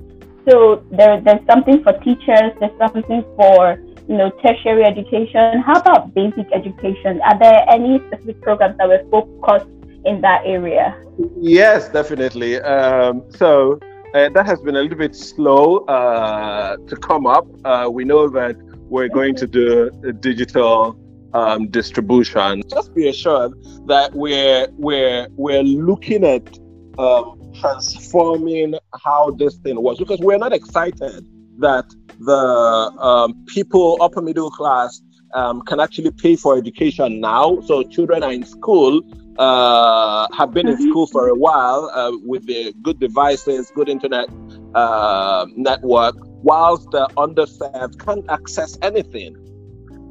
So 0.49 0.85
there, 0.91 1.21
there's 1.21 1.45
something 1.47 1.83
for 1.83 1.93
teachers. 2.01 2.53
There's 2.61 2.79
something 2.79 3.23
for 3.37 3.79
you 4.09 4.17
know 4.17 4.31
tertiary 4.43 4.85
education. 4.85 5.61
How 5.61 5.81
about 5.81 6.15
basic 6.15 6.47
education? 6.53 7.21
Are 7.23 7.39
there 7.39 7.65
any 7.69 8.01
specific 8.07 8.41
programs 8.43 8.77
that 8.79 8.89
were 8.89 9.05
focused 9.11 9.71
in 10.05 10.21
that 10.21 10.43
area? 10.45 11.01
Yes, 11.41 11.89
definitely. 11.89 12.61
Um, 12.61 13.25
so 13.31 13.79
uh, 14.15 14.29
that 14.31 14.47
has 14.47 14.61
been 14.61 14.77
a 14.77 14.83
little 14.83 14.99
bit 14.99 15.17
slow 15.17 15.79
uh, 15.87 16.77
to 16.77 16.97
come 16.97 17.27
up. 17.27 17.47
Uh, 17.65 17.89
we 17.91 18.05
know 18.05 18.29
that 18.29 18.57
we're 18.89 19.09
going 19.09 19.35
to 19.37 19.47
do 19.47 19.91
digital 20.21 20.99
um, 21.35 21.69
distribution. 21.69 22.63
Just 22.69 22.95
be 22.95 23.09
assured 23.09 23.53
that 23.87 24.15
we're 24.15 24.69
we're 24.73 25.27
we're 25.33 25.63
looking 25.63 26.25
at 26.25 26.59
um, 26.99 27.53
transforming 27.61 28.75
how 29.03 29.31
this 29.33 29.57
thing 29.59 29.81
works 29.83 29.99
because 29.99 30.21
we're 30.21 30.39
not 30.39 30.53
excited 30.53 31.27
that 31.59 31.85
the 32.21 32.33
um, 32.33 33.45
people 33.47 33.99
upper 34.01 34.23
middle 34.23 34.51
class 34.51 35.03
um, 35.35 35.61
can 35.63 35.81
actually 35.81 36.11
pay 36.13 36.37
for 36.37 36.57
education 36.57 37.21
now. 37.21 37.61
So 37.67 37.83
children 37.83 38.23
are 38.23 38.33
in 38.33 38.45
school, 38.45 39.03
uh, 39.39 40.29
have 40.37 40.53
been 40.53 40.67
mm-hmm. 40.67 40.81
in 40.83 40.91
school 40.91 41.07
for 41.09 41.29
a 41.29 41.35
while 41.35 41.91
uh, 41.93 42.13
with 42.25 42.47
the 42.47 42.73
good 42.83 43.01
devices, 43.01 43.73
good 43.75 43.89
internet 43.89 44.29
uh, 44.75 45.47
network, 45.57 46.15
whilst 46.21 46.91
the 46.93 47.09
underserved 47.17 47.99
can't 48.05 48.25
access 48.29 48.79
anything. 48.83 49.37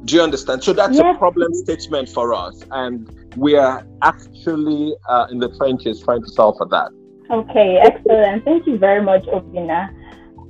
Do 0.04 0.16
you 0.16 0.22
understand? 0.22 0.62
So 0.62 0.72
that's 0.72 0.96
yes. 0.96 1.16
a 1.16 1.18
problem 1.18 1.54
statement 1.54 2.08
for 2.10 2.34
us, 2.34 2.62
and 2.70 3.08
we 3.36 3.56
are 3.56 3.86
actually 4.02 4.94
uh, 5.08 5.26
in 5.30 5.38
the 5.38 5.48
trenches 5.56 6.02
trying 6.02 6.22
to 6.22 6.28
solve 6.28 6.58
for 6.58 6.68
that. 6.68 6.90
Okay, 7.30 7.78
excellent. 7.78 8.44
Thank 8.44 8.66
you 8.66 8.76
very 8.76 9.02
much, 9.02 9.24
Obinna. 9.24 9.88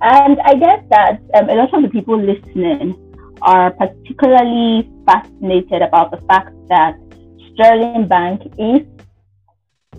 And 0.02 0.40
I 0.40 0.54
guess 0.54 0.82
that 0.90 1.20
um, 1.34 1.48
a 1.48 1.54
lot 1.54 1.72
of 1.72 1.82
the 1.82 1.88
people 1.88 2.20
listening 2.20 2.98
are 3.42 3.70
particularly 3.70 4.90
fascinated 5.06 5.82
about 5.82 6.10
the 6.10 6.20
fact 6.26 6.50
that 6.68 6.98
Sterling 7.52 8.08
Bank 8.08 8.42
is, 8.58 8.82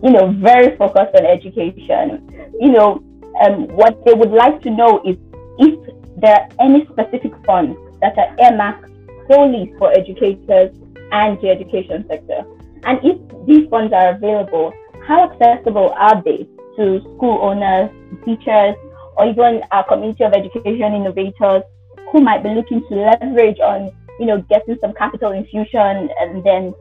you 0.04 0.12
know, 0.12 0.32
very 0.34 0.76
focused 0.76 1.16
on 1.16 1.26
education. 1.26 2.28
You 2.60 2.72
know, 2.72 3.04
um, 3.42 3.68
what 3.70 4.04
they 4.06 4.14
would 4.14 4.32
like 4.32 4.62
to 4.64 4.70
know 4.70 5.02
is 5.06 5.16
if 5.60 5.80
there 6.18 6.42
are 6.42 6.48
any 6.60 6.86
specific 6.88 7.34
funds 7.46 7.78
that 8.02 8.18
are 8.18 8.36
earmarked 8.40 8.90
solely 9.30 9.74
for 9.78 9.92
educators 9.92 10.76
and 11.12 11.40
the 11.42 11.50
education 11.50 12.06
sector. 12.08 12.44
And 12.84 13.00
if 13.04 13.18
these 13.46 13.68
funds 13.70 13.94
are 13.94 14.16
available, 14.16 14.74
how 15.08 15.30
accessible 15.30 15.94
are 15.98 16.22
they 16.24 16.48
to 16.78 17.00
school 17.16 17.40
owners, 17.42 17.90
teachers, 18.26 18.76
or 19.18 19.28
even 19.28 19.62
our 19.72 19.88
community 19.88 20.24
of 20.24 20.34
education 20.34 20.94
innovators 20.94 21.64
who 22.12 22.22
might 22.22 22.44
be 22.44 22.50
looking 22.50 22.86
to 22.90 22.96
leverage 22.96 23.60
on, 23.60 23.92
you 24.20 24.26
know, 24.26 24.42
getting 24.50 24.78
some 24.82 24.94
capital 24.94 25.32
infusion 25.32 26.10
and 26.20 26.44
then, 26.44 26.74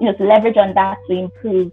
you 0.00 0.06
know, 0.06 0.12
to 0.14 0.24
leverage 0.24 0.56
on 0.56 0.74
that 0.74 0.98
to 1.08 1.12
improve 1.14 1.72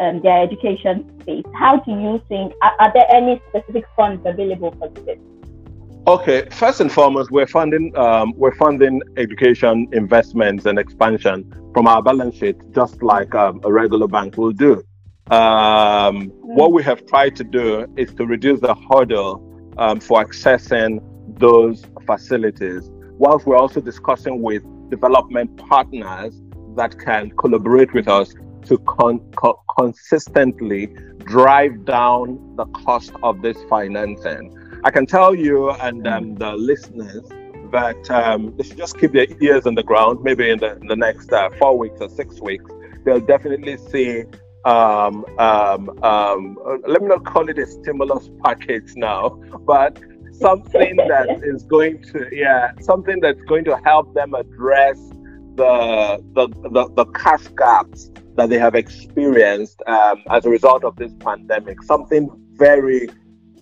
um, 0.00 0.20
their 0.22 0.42
education 0.42 1.20
space. 1.20 1.44
How 1.54 1.76
do 1.78 1.92
you 1.92 2.22
think, 2.28 2.52
are, 2.62 2.74
are 2.78 2.92
there 2.92 3.06
any 3.10 3.40
specific 3.48 3.84
funds 3.96 4.22
available 4.24 4.74
for 4.78 4.88
this? 4.88 5.18
Okay, 6.06 6.48
first 6.50 6.80
and 6.80 6.90
foremost, 6.90 7.30
we're 7.30 7.46
funding 7.46 7.94
um, 7.96 8.32
we're 8.36 8.54
funding 8.54 9.02
education 9.18 9.88
investments 9.92 10.64
and 10.64 10.78
expansion 10.78 11.52
from 11.74 11.86
our 11.86 12.02
balance 12.02 12.36
sheet, 12.36 12.56
just 12.72 13.02
like 13.02 13.34
um, 13.34 13.60
a 13.64 13.72
regular 13.72 14.08
bank 14.08 14.38
will 14.38 14.52
do. 14.52 14.82
Um, 15.30 16.28
what 16.40 16.72
we 16.72 16.82
have 16.82 17.04
tried 17.06 17.36
to 17.36 17.44
do 17.44 17.86
is 17.96 18.14
to 18.14 18.24
reduce 18.24 18.60
the 18.60 18.74
hurdle 18.90 19.44
um, 19.76 20.00
for 20.00 20.24
accessing 20.24 21.02
those 21.38 21.84
facilities, 22.06 22.88
whilst 23.18 23.46
we're 23.46 23.56
also 23.58 23.80
discussing 23.80 24.40
with 24.40 24.62
development 24.88 25.54
partners 25.68 26.40
that 26.76 26.98
can 26.98 27.30
collaborate 27.32 27.92
with 27.92 28.08
us 28.08 28.34
to 28.64 28.78
con- 28.78 29.20
co- 29.36 29.60
consistently 29.78 30.86
drive 31.24 31.84
down 31.84 32.54
the 32.56 32.64
cost 32.66 33.12
of 33.22 33.42
this 33.42 33.58
financing. 33.68 34.54
I 34.84 34.90
can 34.90 35.06
tell 35.06 35.34
you 35.34 35.70
and 35.70 36.06
um, 36.06 36.34
the 36.36 36.52
listeners 36.52 37.28
that 37.72 38.10
um, 38.10 38.54
they 38.56 38.64
should 38.64 38.76
just 38.76 38.98
keep 38.98 39.12
their 39.12 39.26
ears 39.40 39.66
on 39.66 39.74
the 39.74 39.82
ground. 39.82 40.22
Maybe 40.22 40.48
in 40.50 40.58
the, 40.58 40.76
in 40.76 40.86
the 40.86 40.96
next 40.96 41.32
uh, 41.32 41.50
four 41.58 41.76
weeks 41.76 42.00
or 42.00 42.08
six 42.08 42.40
weeks, 42.40 42.70
they'll 43.04 43.20
definitely 43.20 43.76
see. 43.76 44.24
Um, 44.64 45.24
um, 45.38 46.02
um, 46.02 46.58
let 46.86 47.00
me 47.00 47.08
not 47.08 47.24
call 47.24 47.48
it 47.48 47.58
a 47.58 47.66
stimulus 47.66 48.28
package 48.44 48.92
now, 48.96 49.30
but 49.66 49.98
something 50.32 50.96
that 51.08 51.40
is 51.42 51.62
going 51.64 52.02
to, 52.12 52.28
yeah, 52.32 52.72
something 52.80 53.20
that's 53.20 53.40
going 53.42 53.64
to 53.64 53.76
help 53.84 54.14
them 54.14 54.34
address 54.34 54.98
the 55.54 56.22
the, 56.34 56.48
the, 56.70 56.88
the 56.94 57.04
cash 57.12 57.46
gaps 57.56 58.10
that 58.36 58.48
they 58.48 58.58
have 58.58 58.74
experienced 58.74 59.82
um, 59.86 60.22
as 60.30 60.44
a 60.44 60.50
result 60.50 60.84
of 60.84 60.94
this 60.96 61.12
pandemic. 61.20 61.82
Something 61.82 62.30
very 62.52 63.08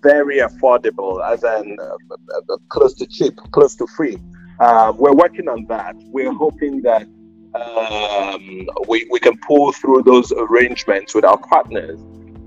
very 0.06 0.38
affordable, 0.38 1.14
as 1.32 1.42
in 1.42 1.76
uh, 1.80 2.14
uh, 2.52 2.56
close 2.68 2.94
to 2.94 3.06
cheap, 3.06 3.34
close 3.56 3.74
to 3.80 3.86
free. 3.96 4.18
Um, 4.60 4.96
we're 4.98 5.18
working 5.24 5.48
on 5.48 5.66
that. 5.66 5.94
We're 6.14 6.32
hoping 6.32 6.82
that 6.82 7.06
um, 7.62 8.42
we, 8.88 8.98
we 9.10 9.18
can 9.26 9.36
pull 9.48 9.72
through 9.72 10.02
those 10.04 10.32
arrangements 10.44 11.14
with 11.14 11.24
our 11.24 11.38
partners. 11.38 11.98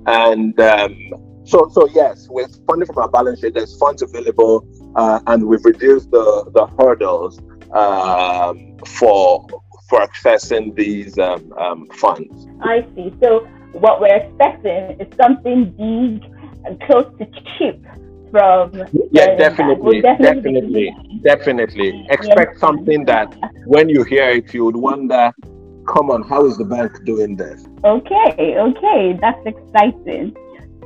And 0.06 0.58
um, 0.60 0.96
so, 1.44 1.70
so 1.74 1.88
yes, 1.94 2.28
with 2.30 2.52
funding 2.66 2.88
from 2.88 3.00
our 3.00 3.10
balance 3.10 3.42
sheet, 3.42 3.56
there's 3.56 3.76
funds 3.78 4.02
available, 4.02 4.56
uh, 4.96 5.20
and 5.28 5.46
we've 5.46 5.66
reduced 5.66 6.10
the, 6.12 6.50
the 6.54 6.66
hurdles 6.78 7.40
um, 7.74 8.78
for 8.86 9.46
for 9.90 10.00
accessing 10.08 10.76
these 10.76 11.18
um, 11.18 11.52
um, 11.54 11.88
funds. 12.02 12.48
I 12.62 12.86
see. 12.96 13.12
So 13.22 13.48
what 13.72 14.00
we're 14.00 14.18
expecting 14.24 15.00
is 15.02 15.08
something 15.18 15.72
big 15.72 16.39
close 16.86 17.06
to 17.18 17.26
cheap 17.58 17.84
from 18.32 18.72
yeah 19.12 19.36
definitely 19.36 20.02
definitely 20.02 20.96
definitely, 21.24 22.06
expect 22.10 22.52
yes. 22.54 22.60
something 22.60 23.06
that 23.06 23.36
when 23.66 23.90
you 23.90 24.04
hear 24.04 24.30
it 24.30 24.54
you 24.54 24.66
would 24.66 24.76
wonder 24.76 25.32
come 25.88 26.12
on 26.12 26.22
how 26.24 26.46
is 26.46 26.58
the 26.58 26.66
bank 26.66 26.92
doing 27.06 27.36
this? 27.36 27.66
Okay 27.84 28.58
okay 28.58 29.18
that's 29.20 29.46
exciting. 29.46 30.36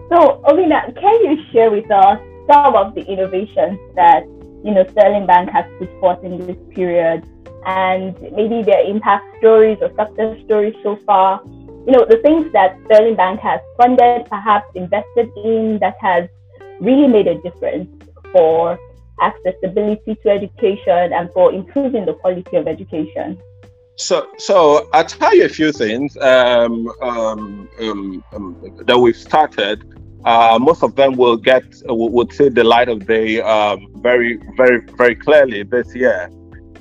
So 0.09 0.41
Obinna, 0.47 0.93
can 0.99 1.15
you 1.25 1.37
share 1.51 1.71
with 1.71 1.89
us 1.91 2.19
some 2.49 2.75
of 2.75 2.95
the 2.95 3.01
innovations 3.01 3.79
that 3.95 4.23
you 4.63 4.73
know 4.73 4.85
Sterling 4.91 5.25
Bank 5.25 5.49
has 5.49 5.65
put 5.79 5.89
forth 5.99 6.23
in 6.23 6.45
this 6.45 6.57
period 6.73 7.25
and 7.65 8.19
maybe 8.33 8.61
their 8.61 8.85
impact 8.85 9.25
stories 9.39 9.77
or 9.81 9.89
success 9.95 10.37
stories 10.45 10.75
so 10.83 10.97
far 11.05 11.41
you 11.85 11.91
know, 11.91 12.05
the 12.09 12.17
things 12.17 12.51
that 12.53 12.77
Sterling 12.85 13.15
Bank 13.15 13.39
has 13.41 13.59
funded, 13.77 14.25
perhaps 14.27 14.67
invested 14.75 15.29
in, 15.43 15.79
that 15.79 15.95
has 15.99 16.29
really 16.79 17.07
made 17.07 17.27
a 17.27 17.35
difference 17.41 17.89
for 18.31 18.79
accessibility 19.21 20.15
to 20.15 20.29
education 20.29 21.13
and 21.13 21.31
for 21.33 21.53
improving 21.53 22.05
the 22.05 22.13
quality 22.13 22.55
of 22.55 22.67
education? 22.67 23.37
So, 23.95 24.27
so 24.37 24.89
I'll 24.93 25.05
tell 25.05 25.35
you 25.35 25.45
a 25.45 25.49
few 25.49 25.71
things 25.71 26.17
um, 26.17 26.89
um, 27.01 27.69
um, 27.79 28.23
um 28.33 28.73
that 28.85 28.97
we've 28.97 29.15
started. 29.15 29.83
Uh, 30.25 30.57
most 30.59 30.83
of 30.83 30.95
them 30.95 31.15
will 31.15 31.37
get 31.37 31.63
will, 31.85 32.27
see 32.29 32.47
the 32.49 32.63
light 32.63 32.87
of 32.87 33.05
day 33.05 33.41
um, 33.41 33.87
very, 33.97 34.39
very, 34.55 34.79
very 34.97 35.15
clearly 35.15 35.63
this 35.63 35.93
year. 35.93 36.29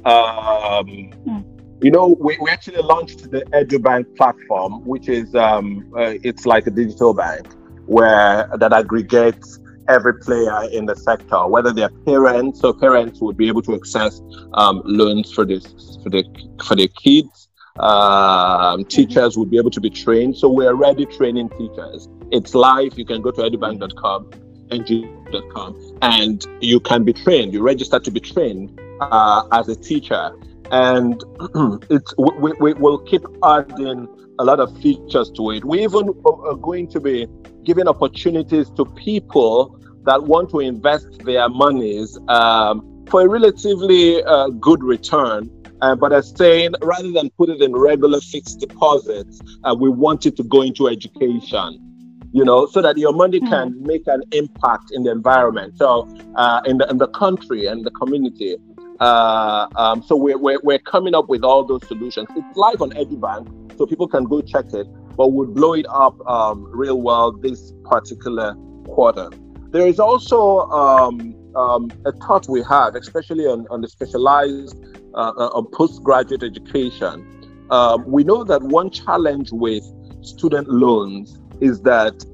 Mm. 0.04 1.51
You 1.82 1.90
know, 1.90 2.16
we, 2.20 2.38
we 2.40 2.48
actually 2.48 2.80
launched 2.80 3.28
the 3.32 3.42
EduBank 3.46 4.16
platform, 4.16 4.84
which 4.84 5.08
is 5.08 5.34
um, 5.34 5.92
uh, 5.96 6.14
it's 6.22 6.46
like 6.46 6.68
a 6.68 6.70
digital 6.70 7.12
bank 7.12 7.48
where 7.86 8.48
that 8.56 8.72
aggregates 8.72 9.58
every 9.88 10.14
player 10.20 10.62
in 10.70 10.86
the 10.86 10.94
sector, 10.94 11.44
whether 11.48 11.72
they're 11.72 11.90
parents, 12.06 12.60
so 12.60 12.72
parents 12.72 13.20
would 13.20 13.36
be 13.36 13.48
able 13.48 13.62
to 13.62 13.74
access 13.74 14.22
um, 14.54 14.80
loans 14.84 15.32
for 15.32 15.44
this 15.44 15.98
for 16.04 16.10
the 16.10 16.22
for 16.64 16.76
their 16.76 16.86
kids. 16.86 17.48
Um, 17.80 18.84
teachers 18.84 19.36
would 19.36 19.50
be 19.50 19.58
able 19.58 19.70
to 19.70 19.80
be 19.80 19.90
trained. 19.90 20.36
So 20.36 20.48
we're 20.48 20.68
already 20.68 21.04
training 21.06 21.48
teachers. 21.58 22.08
It's 22.30 22.54
live. 22.54 22.96
You 22.96 23.04
can 23.04 23.22
go 23.22 23.32
to 23.32 23.40
edubank.com, 23.40 24.30
ng.com, 24.70 25.98
and 26.00 26.46
you 26.60 26.78
can 26.78 27.02
be 27.02 27.12
trained. 27.12 27.52
You 27.52 27.62
register 27.62 27.98
to 27.98 28.10
be 28.12 28.20
trained 28.20 28.78
uh, 29.00 29.48
as 29.50 29.68
a 29.68 29.74
teacher 29.74 30.32
and 30.72 31.22
it's 31.90 32.14
we, 32.16 32.52
we 32.60 32.72
will 32.74 32.98
keep 32.98 33.22
adding 33.44 34.08
a 34.38 34.44
lot 34.44 34.58
of 34.58 34.76
features 34.80 35.30
to 35.32 35.50
it. 35.52 35.64
We 35.64 35.84
even 35.84 36.08
are 36.24 36.56
going 36.56 36.88
to 36.88 37.00
be 37.00 37.28
giving 37.62 37.86
opportunities 37.86 38.70
to 38.70 38.84
people 38.86 39.78
that 40.04 40.24
want 40.24 40.50
to 40.50 40.60
invest 40.60 41.24
their 41.24 41.48
monies 41.48 42.18
um, 42.28 43.04
for 43.08 43.22
a 43.22 43.28
relatively 43.28 44.22
uh, 44.24 44.48
good 44.48 44.82
return. 44.82 45.50
Uh, 45.82 45.96
but 45.96 46.12
are 46.12 46.22
saying 46.22 46.72
rather 46.80 47.10
than 47.10 47.28
put 47.30 47.50
it 47.50 47.60
in 47.60 47.74
regular 47.74 48.20
fixed 48.20 48.60
deposits, 48.60 49.40
uh, 49.64 49.74
we 49.78 49.90
want 49.90 50.24
it 50.26 50.36
to 50.36 50.44
go 50.44 50.62
into 50.62 50.88
education 50.88 51.92
you 52.32 52.44
know, 52.44 52.66
so 52.66 52.80
that 52.80 52.96
your 52.96 53.12
money 53.12 53.40
can 53.40 53.74
mm. 53.74 53.80
make 53.82 54.06
an 54.06 54.22
impact 54.32 54.90
in 54.92 55.02
the 55.02 55.10
environment, 55.10 55.76
so 55.76 56.08
uh, 56.36 56.62
in 56.64 56.78
the 56.78 56.88
in 56.88 56.96
the 56.96 57.08
country 57.08 57.66
and 57.66 57.84
the 57.84 57.90
community. 57.90 58.56
Uh, 59.02 59.66
um, 59.74 60.00
so 60.00 60.14
we're, 60.14 60.38
we're, 60.38 60.60
we're 60.62 60.78
coming 60.78 61.12
up 61.12 61.28
with 61.28 61.42
all 61.42 61.64
those 61.64 61.84
solutions. 61.88 62.28
It's 62.36 62.56
live 62.56 62.80
on 62.80 62.90
EduBank, 62.92 63.76
so 63.76 63.84
people 63.84 64.06
can 64.06 64.22
go 64.26 64.40
check 64.42 64.72
it. 64.72 64.86
But 65.16 65.32
we'll 65.32 65.48
blow 65.48 65.72
it 65.72 65.86
up 65.88 66.24
um, 66.28 66.70
real 66.72 67.02
well 67.02 67.32
this 67.32 67.72
particular 67.82 68.54
quarter. 68.86 69.28
There 69.72 69.88
is 69.88 69.98
also 69.98 70.60
um, 70.70 71.34
um, 71.56 71.90
a 72.06 72.12
thought 72.12 72.48
we 72.48 72.62
have, 72.62 72.94
especially 72.94 73.44
on, 73.44 73.66
on 73.70 73.80
the 73.80 73.88
specialized 73.88 74.76
uh, 75.14 75.32
uh, 75.36 75.62
postgraduate 75.72 76.44
education. 76.44 77.26
Um, 77.72 78.04
we 78.06 78.22
know 78.22 78.44
that 78.44 78.62
one 78.62 78.88
challenge 78.88 79.50
with 79.50 79.82
student 80.20 80.68
loans 80.68 81.40
is 81.60 81.80
that 81.80 82.24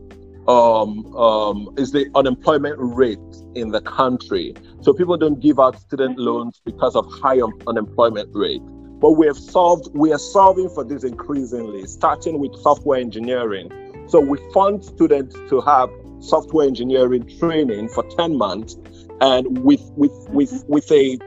um, 0.46 1.74
is 1.78 1.92
the 1.92 2.10
unemployment 2.14 2.76
rate 2.78 3.18
in 3.54 3.70
the 3.70 3.80
country. 3.80 4.54
So 4.80 4.92
people 4.92 5.16
don't 5.16 5.40
give 5.40 5.58
out 5.58 5.80
student 5.80 6.18
loans 6.18 6.60
because 6.64 6.94
of 6.94 7.06
high 7.20 7.40
un- 7.40 7.52
unemployment 7.66 8.30
rate. 8.34 8.62
But 9.00 9.12
we 9.12 9.26
have 9.26 9.38
solved, 9.38 9.88
we 9.94 10.12
are 10.12 10.18
solving 10.18 10.68
for 10.70 10.84
this 10.84 11.04
increasingly, 11.04 11.86
starting 11.86 12.38
with 12.38 12.54
software 12.60 12.98
engineering. 13.00 13.70
So 14.08 14.20
we 14.20 14.38
fund 14.52 14.84
students 14.84 15.36
to 15.50 15.60
have 15.60 15.90
software 16.20 16.66
engineering 16.66 17.28
training 17.38 17.88
for 17.88 18.02
10 18.16 18.36
months 18.36 18.76
and 19.20 19.64
with 19.64 19.82
with 19.96 20.12
with 20.30 20.52
mm-hmm. 20.52 20.72
with 20.72 20.90
a 20.92 21.18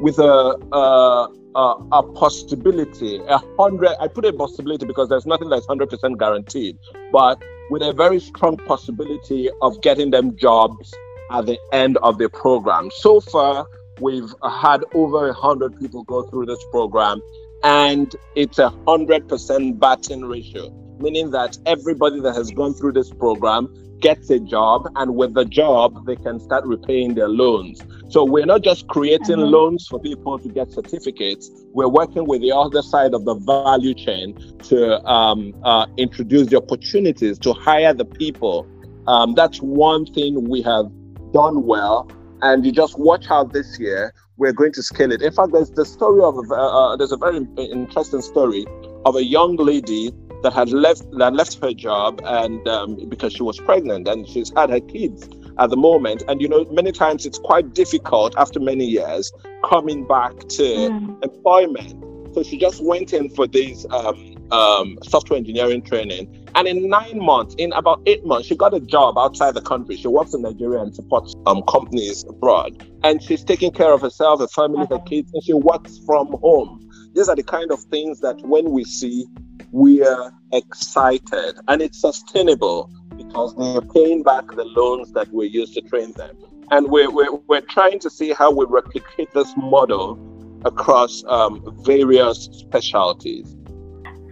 with 0.00 0.18
a 0.18 0.58
uh, 0.72 1.26
uh, 1.54 1.74
a 1.92 2.02
possibility, 2.14 3.20
a 3.28 3.38
hundred. 3.58 3.94
I 4.00 4.08
put 4.08 4.24
a 4.24 4.32
possibility 4.32 4.86
because 4.86 5.08
there's 5.08 5.26
nothing 5.26 5.48
that's 5.48 5.66
hundred 5.66 5.90
percent 5.90 6.18
guaranteed, 6.18 6.78
but 7.12 7.42
with 7.70 7.82
a 7.82 7.92
very 7.92 8.20
strong 8.20 8.56
possibility 8.58 9.50
of 9.60 9.80
getting 9.82 10.10
them 10.10 10.36
jobs 10.36 10.92
at 11.32 11.46
the 11.46 11.58
end 11.72 11.96
of 11.98 12.18
the 12.18 12.28
program. 12.28 12.90
So 12.94 13.20
far, 13.20 13.66
we've 14.00 14.32
had 14.62 14.84
over 14.94 15.28
a 15.28 15.32
hundred 15.32 15.78
people 15.80 16.04
go 16.04 16.22
through 16.28 16.46
this 16.46 16.62
program, 16.70 17.20
and 17.62 18.14
it's 18.34 18.58
a 18.58 18.70
hundred 18.86 19.28
percent 19.28 19.80
batting 19.80 20.24
ratio, 20.24 20.70
meaning 20.98 21.30
that 21.30 21.58
everybody 21.66 22.20
that 22.20 22.34
has 22.34 22.50
gone 22.50 22.74
through 22.74 22.92
this 22.92 23.10
program 23.10 23.74
gets 24.00 24.30
a 24.30 24.40
job, 24.40 24.88
and 24.96 25.14
with 25.14 25.32
the 25.32 25.44
job, 25.44 26.04
they 26.06 26.16
can 26.16 26.40
start 26.40 26.64
repaying 26.66 27.14
their 27.14 27.28
loans. 27.28 27.80
So 28.08 28.24
we're 28.24 28.46
not 28.46 28.62
just 28.62 28.88
creating 28.88 29.36
mm-hmm. 29.36 29.54
loans 29.54 29.86
for 29.88 30.00
people 30.00 30.38
to 30.40 30.48
get 30.48 30.70
certificates. 30.70 31.50
We're 31.72 31.88
working 31.88 32.26
with 32.26 32.42
the 32.42 32.52
other 32.52 32.82
side 32.82 33.14
of 33.14 33.24
the 33.24 33.36
value 33.36 33.94
chain 33.94 34.36
to 34.64 35.00
um, 35.06 35.54
uh, 35.62 35.86
introduce 35.96 36.48
the 36.48 36.56
opportunities 36.56 37.38
to 37.38 37.52
hire 37.52 37.94
the 37.94 38.04
people. 38.04 38.66
Um, 39.06 39.34
that's 39.34 39.58
one 39.62 40.04
thing 40.06 40.48
we 40.48 40.62
have 40.62 40.86
done 41.32 41.66
well. 41.66 42.10
And 42.42 42.66
you 42.66 42.72
just 42.72 42.98
watch 42.98 43.26
how 43.26 43.44
this 43.44 43.78
year. 43.78 44.12
We're 44.38 44.52
going 44.52 44.72
to 44.72 44.82
scale 44.82 45.12
it. 45.12 45.22
In 45.22 45.32
fact, 45.32 45.52
there's 45.52 45.70
the 45.70 45.84
story 45.84 46.22
of 46.22 46.34
uh, 46.50 46.54
uh, 46.54 46.96
there's 46.96 47.12
a 47.12 47.16
very 47.16 47.46
interesting 47.56 48.22
story 48.22 48.66
of 49.04 49.14
a 49.14 49.22
young 49.22 49.56
lady 49.56 50.12
that 50.42 50.52
had 50.52 50.70
left 50.70 51.04
that 51.18 51.32
left 51.34 51.60
her 51.62 51.72
job 51.72 52.20
and 52.24 52.66
um, 52.68 53.08
because 53.08 53.32
she 53.32 53.42
was 53.42 53.58
pregnant 53.58 54.08
and 54.08 54.28
she's 54.28 54.52
had 54.56 54.70
her 54.70 54.80
kids 54.80 55.28
at 55.58 55.70
the 55.70 55.76
moment 55.76 56.22
and 56.28 56.40
you 56.40 56.48
know 56.48 56.64
many 56.70 56.92
times 56.92 57.24
it's 57.26 57.38
quite 57.38 57.74
difficult 57.74 58.34
after 58.36 58.58
many 58.58 58.84
years 58.84 59.32
coming 59.64 60.06
back 60.06 60.36
to 60.48 60.62
mm. 60.62 61.24
employment 61.24 62.34
so 62.34 62.42
she 62.42 62.58
just 62.58 62.82
went 62.84 63.12
in 63.12 63.28
for 63.28 63.46
these 63.46 63.86
um, 63.90 64.31
um, 64.52 64.98
software 65.02 65.38
engineering 65.38 65.82
training. 65.82 66.46
And 66.54 66.68
in 66.68 66.88
nine 66.88 67.18
months 67.18 67.54
in 67.56 67.72
about 67.72 68.02
eight 68.06 68.24
months 68.24 68.46
she 68.46 68.56
got 68.56 68.74
a 68.74 68.80
job 68.80 69.18
outside 69.18 69.54
the 69.54 69.62
country. 69.62 69.96
She 69.96 70.08
works 70.08 70.34
in 70.34 70.42
nigeria 70.42 70.80
and 70.80 70.94
supports 70.94 71.34
um, 71.46 71.62
companies 71.68 72.24
abroad. 72.28 72.86
And 73.02 73.22
she's 73.22 73.42
taking 73.42 73.72
care 73.72 73.92
of 73.92 74.02
herself 74.02 74.40
her 74.40 74.48
family 74.48 74.86
her 74.90 75.00
kids 75.00 75.32
and 75.32 75.42
she 75.42 75.54
works 75.54 75.98
from 76.06 76.28
home. 76.40 76.88
These 77.14 77.28
are 77.28 77.36
the 77.36 77.42
kind 77.42 77.72
of 77.72 77.80
things 77.84 78.20
that 78.20 78.40
when 78.42 78.70
we 78.70 78.84
see 78.84 79.26
we 79.70 80.02
are 80.04 80.32
excited 80.52 81.54
and 81.68 81.80
it's 81.80 82.00
sustainable 82.00 82.90
because 83.16 83.56
they're 83.56 83.80
paying 83.80 84.22
back 84.22 84.46
the 84.48 84.64
loans 84.64 85.12
that 85.12 85.32
we 85.32 85.46
used 85.46 85.74
to 85.74 85.80
train 85.82 86.12
them. 86.12 86.36
And 86.70 86.88
we're, 86.88 87.10
we're, 87.10 87.32
we're 87.48 87.60
trying 87.62 87.98
to 88.00 88.10
see 88.10 88.32
how 88.32 88.50
we 88.50 88.64
replicate 88.66 89.32
this 89.32 89.52
model 89.56 90.18
across 90.64 91.24
um, 91.26 91.62
various 91.84 92.48
specialties. 92.52 93.56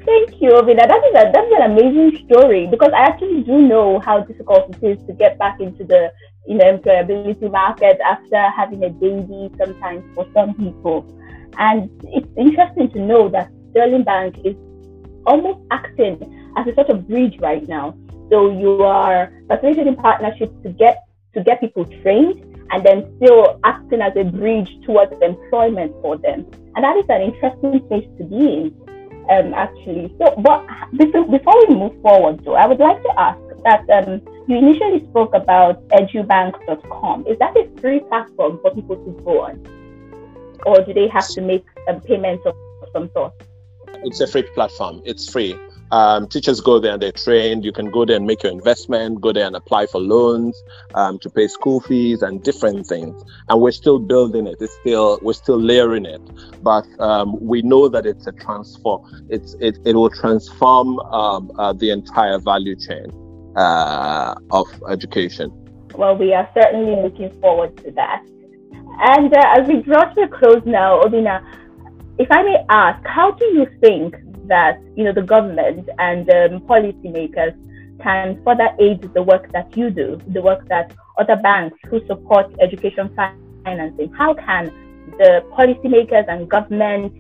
Thank 0.05 0.41
you, 0.41 0.51
Obinna. 0.53 0.89
That 0.89 1.03
is 1.05 1.15
a, 1.15 1.31
that's 1.33 1.53
an 1.59 1.71
amazing 1.71 2.27
story 2.27 2.67
because 2.67 2.91
I 2.95 3.01
actually 3.01 3.43
do 3.43 3.61
know 3.61 4.01
how 4.01 4.21
difficult 4.21 4.75
it 4.75 4.99
is 4.99 5.07
to 5.07 5.13
get 5.13 5.39
back 5.39 5.61
into 5.61 5.85
the 5.85 6.11
you 6.47 6.57
know 6.57 6.79
employability 6.79 7.51
market 7.51 8.01
after 8.01 8.49
having 8.57 8.83
a 8.85 8.89
baby. 8.89 9.51
Sometimes 9.59 10.03
for 10.15 10.27
some 10.33 10.55
people, 10.55 11.07
and 11.59 11.91
it's 12.05 12.29
interesting 12.39 12.91
to 12.93 13.01
know 13.01 13.29
that 13.29 13.51
Sterling 13.71 14.05
Bank 14.05 14.37
is 14.45 14.57
almost 15.27 15.61
acting 15.71 16.17
as 16.57 16.67
a 16.67 16.75
sort 16.75 16.89
of 16.89 17.07
bridge 17.07 17.39
right 17.41 17.67
now. 17.69 17.95
So 18.31 18.51
you 18.51 18.83
are 18.83 19.31
facilitating 19.49 19.97
partnerships 19.97 20.55
to 20.63 20.71
get 20.71 21.05
to 21.35 21.43
get 21.43 21.61
people 21.61 21.85
trained 22.03 22.43
and 22.71 22.85
then 22.85 23.13
still 23.17 23.61
acting 23.65 24.01
as 24.01 24.13
a 24.17 24.25
bridge 24.25 24.71
towards 24.87 25.13
employment 25.21 25.93
for 26.01 26.17
them. 26.17 26.47
And 26.75 26.85
that 26.85 26.97
is 26.97 27.05
an 27.09 27.23
interesting 27.23 27.87
place 27.89 28.09
to 28.19 28.25
be 28.25 28.37
in, 28.37 28.90
um, 29.31 29.55
actually. 29.55 30.15
So, 30.19 30.35
but 30.39 30.67
before 30.97 31.67
we 31.69 31.75
move 31.75 32.01
forward, 32.03 32.45
though, 32.45 32.55
I 32.55 32.67
would 32.67 32.79
like 32.79 33.03
to 33.03 33.21
ask 33.21 33.41
that 33.65 33.89
um, 33.91 34.21
you 34.49 34.57
initially 34.57 35.07
spoke 35.11 35.35
about 35.35 35.87
edubank.com. 35.89 37.27
Is 37.27 37.39
that 37.39 37.57
a 37.57 37.69
free 37.81 38.01
platform 38.01 38.59
for 38.63 38.75
people 38.75 38.97
to 38.97 39.23
go 39.25 39.43
on? 39.43 39.65
Or 40.67 40.85
do 40.85 40.93
they 40.93 41.09
have 41.09 41.29
to 41.31 41.41
make 41.41 41.65
a 41.89 41.99
payment 42.01 42.45
of 42.45 42.55
some 42.93 43.11
sort? 43.13 43.33
It's 44.03 44.21
a 44.21 44.27
free 44.27 44.43
platform. 44.43 45.03
It's 45.05 45.31
free. 45.31 45.59
Um, 45.93 46.29
teachers 46.29 46.61
go 46.61 46.79
there 46.79 46.93
and 46.93 47.03
they're 47.03 47.13
trained. 47.13 47.65
You 47.65 47.73
can 47.73 47.91
go 47.91 48.05
there 48.05 48.17
and 48.17 48.27
make 48.27 48.43
your 48.43 48.53
investment, 48.53 49.21
go 49.21 49.33
there 49.33 49.47
and 49.47 49.57
apply 49.57 49.87
for 49.87 50.01
loans, 50.01 50.61
um, 50.95 51.19
to 51.21 51.31
pay 51.31 51.49
school 51.49 51.81
fees 51.81 52.23
and 52.23 52.43
different 52.43 52.87
things. 52.87 53.23
And 53.49 53.61
we're 53.61 53.73
still 53.73 53.99
building 53.99 54.47
it. 54.47 54.57
It's 54.61 54.73
still 54.81 55.19
we're 55.23 55.33
still 55.33 55.61
layering 55.61 56.07
it, 56.07 56.23
but 56.63 56.87
um, 57.01 57.39
we 57.41 57.63
know 57.63 57.89
that 57.89 58.07
it's 58.07 58.27
a 58.27 58.33
transfer. 58.33 58.99
It's 59.29 59.55
it, 59.61 59.79
it 59.85 59.95
will 59.95 60.11
transform 60.11 60.99
um, 61.01 61.51
uh, 61.59 61.73
the 61.73 61.91
entire 61.91 62.39
value 62.39 62.77
chain 62.77 63.11
uh, 63.57 64.35
of 64.53 64.67
education. 64.89 65.53
Well, 65.95 66.17
we 66.17 66.33
are 66.35 66.49
certainly 66.55 67.03
looking 67.03 67.31
forward 67.41 67.77
to 67.79 67.91
that. 67.93 68.25
And 69.03 69.35
uh, 69.35 69.43
as 69.59 69.67
we 69.67 69.83
draw 69.83 70.05
to 70.05 70.23
a 70.23 70.29
close 70.29 70.63
now, 70.65 71.01
Obinna, 71.01 71.43
if 72.19 72.31
I 72.31 72.43
may 72.43 72.65
ask, 72.69 73.05
how 73.07 73.33
do 73.33 73.45
you 73.47 73.67
think 73.81 74.15
that 74.51 74.79
you 74.97 75.05
know 75.05 75.13
the 75.13 75.23
government 75.23 75.89
and 75.99 76.29
um, 76.31 76.61
policymakers 76.73 77.55
can 78.03 78.43
further 78.45 78.69
aid 78.79 79.03
the 79.15 79.23
work 79.23 79.51
that 79.53 79.77
you 79.77 79.91
do, 79.91 80.19
the 80.29 80.43
work 80.43 80.67
that 80.69 80.93
other 81.19 81.37
banks 81.37 81.79
who 81.89 82.05
support 82.07 82.47
education 82.61 83.11
financing? 83.65 84.13
How 84.13 84.35
can 84.35 84.67
the 85.19 85.43
policymakers 85.59 86.27
and 86.29 86.49
government 86.49 87.13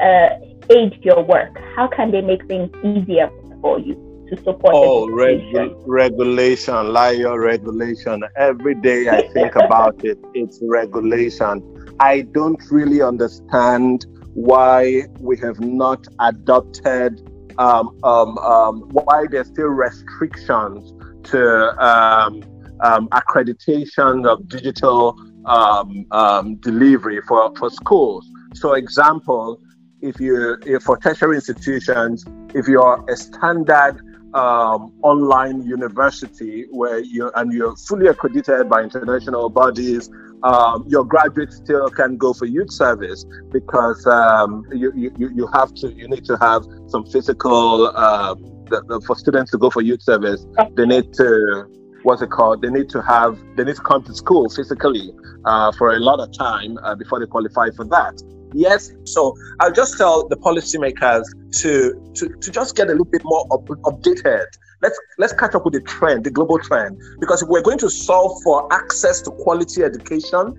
uh, 0.00 0.28
aid 0.70 0.98
your 1.02 1.22
work? 1.22 1.56
How 1.76 1.88
can 1.88 2.10
they 2.10 2.20
make 2.20 2.46
things 2.46 2.70
easier 2.84 3.30
for 3.60 3.78
you? 3.78 3.96
to 4.32 4.42
support 4.44 4.74
oh 4.74 5.06
regu- 5.08 5.74
regulation 5.86 6.74
Layo 6.96 7.36
regulation 7.38 8.22
every 8.36 8.74
day 8.76 9.08
i 9.08 9.20
think 9.34 9.54
about 9.64 10.02
it 10.02 10.18
it's 10.32 10.58
regulation 10.62 11.60
i 12.00 12.22
don't 12.32 12.62
really 12.70 13.02
understand 13.02 14.06
why 14.34 15.02
we 15.18 15.36
have 15.38 15.60
not 15.60 16.06
adopted, 16.20 17.20
um, 17.58 17.96
um, 18.02 18.38
um, 18.38 18.80
why 18.90 19.26
there's 19.30 19.48
still 19.48 19.66
restrictions 19.66 20.92
to 21.24 21.84
um, 21.84 22.42
um, 22.80 23.08
accreditation 23.08 24.26
of 24.26 24.48
digital 24.48 25.18
um, 25.44 26.56
delivery 26.56 27.20
for, 27.28 27.52
for 27.56 27.70
schools. 27.70 28.28
So, 28.54 28.74
example, 28.74 29.60
if 30.00 30.18
you 30.20 30.58
if 30.66 30.82
for 30.82 30.98
tertiary 30.98 31.36
institutions, 31.36 32.24
if 32.54 32.66
you're 32.66 33.04
a 33.08 33.16
standard 33.16 34.00
um, 34.34 34.92
online 35.02 35.62
university 35.62 36.66
where 36.70 36.98
you 37.00 37.30
and 37.36 37.52
you're 37.52 37.76
fully 37.76 38.06
accredited 38.06 38.68
by 38.68 38.82
international 38.82 39.48
bodies, 39.48 40.10
um, 40.42 40.84
your 40.88 41.04
graduates 41.04 41.56
still 41.56 41.88
can 41.88 42.16
go 42.16 42.32
for 42.32 42.46
youth 42.46 42.72
service 42.72 43.24
because 43.50 44.06
um, 44.06 44.64
you, 44.72 44.92
you, 44.94 45.12
you 45.18 45.46
have 45.48 45.72
to 45.74 45.92
you 45.92 46.08
need 46.08 46.24
to 46.24 46.36
have 46.38 46.64
some 46.88 47.04
physical 47.06 47.94
um, 47.96 48.38
the, 48.70 48.82
the, 48.88 49.00
for 49.06 49.16
students 49.16 49.50
to 49.50 49.58
go 49.58 49.70
for 49.70 49.82
youth 49.82 50.02
service. 50.02 50.46
They 50.76 50.86
need 50.86 51.12
to 51.14 51.66
what's 52.02 52.22
it 52.22 52.30
called? 52.30 52.62
They 52.62 52.70
need 52.70 52.88
to 52.90 53.02
have 53.02 53.38
they 53.56 53.64
need 53.64 53.76
to 53.76 53.82
come 53.82 54.02
to 54.04 54.14
school 54.14 54.48
physically 54.48 55.12
uh, 55.44 55.72
for 55.72 55.94
a 55.94 55.98
lot 55.98 56.20
of 56.20 56.36
time 56.36 56.78
uh, 56.78 56.94
before 56.94 57.20
they 57.20 57.26
qualify 57.26 57.70
for 57.76 57.84
that. 57.86 58.20
Yes. 58.54 58.92
So 59.04 59.34
I'll 59.60 59.72
just 59.72 59.96
tell 59.98 60.28
the 60.28 60.36
policymakers 60.36 61.24
to 61.60 62.12
to, 62.14 62.28
to 62.28 62.50
just 62.50 62.76
get 62.76 62.88
a 62.88 62.92
little 62.92 63.04
bit 63.04 63.22
more 63.24 63.46
up, 63.52 63.64
updated. 63.66 64.46
Let's 64.80 64.98
let's 65.18 65.32
catch 65.32 65.54
up 65.54 65.64
with 65.64 65.74
the 65.74 65.80
trend, 65.80 66.24
the 66.24 66.30
global 66.30 66.58
trend. 66.58 67.00
Because 67.20 67.42
if 67.42 67.48
we're 67.48 67.62
going 67.62 67.78
to 67.78 67.90
solve 67.90 68.42
for 68.42 68.72
access 68.72 69.20
to 69.22 69.30
quality 69.30 69.82
education, 69.82 70.54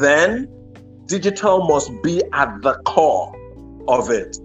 then 0.00 0.48
digital 1.06 1.66
must 1.66 1.90
be 2.02 2.22
at 2.32 2.62
the 2.62 2.74
core 2.84 3.34
of 3.88 4.10
it. 4.10 4.38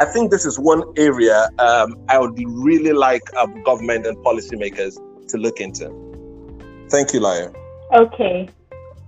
I 0.00 0.06
think 0.06 0.30
this 0.30 0.46
is 0.46 0.58
one 0.58 0.82
area 0.96 1.48
um, 1.58 1.94
I 2.08 2.18
would 2.18 2.38
really 2.38 2.92
like 2.92 3.22
um, 3.36 3.62
government 3.64 4.06
and 4.06 4.16
policymakers 4.18 4.96
to 5.28 5.36
look 5.36 5.60
into. 5.60 5.92
Thank 6.88 7.12
you, 7.12 7.20
Laya. 7.20 7.50
Okay. 7.94 8.48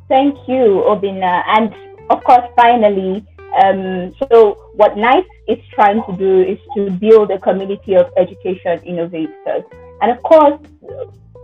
Thank 0.08 0.36
you, 0.46 0.84
Obinna. 0.86 1.42
And 1.46 1.74
of 2.12 2.24
course, 2.24 2.46
finally, 2.56 3.24
um, 3.62 4.14
so 4.30 4.56
what 4.74 4.96
NICE 4.96 5.24
is 5.48 5.58
trying 5.74 6.02
to 6.08 6.16
do 6.16 6.40
is 6.42 6.58
to 6.76 6.90
build 6.90 7.30
a 7.30 7.38
community 7.38 7.94
of 7.94 8.10
education 8.16 8.80
innovators. 8.84 9.64
And 10.00 10.10
of 10.10 10.22
course, 10.22 10.60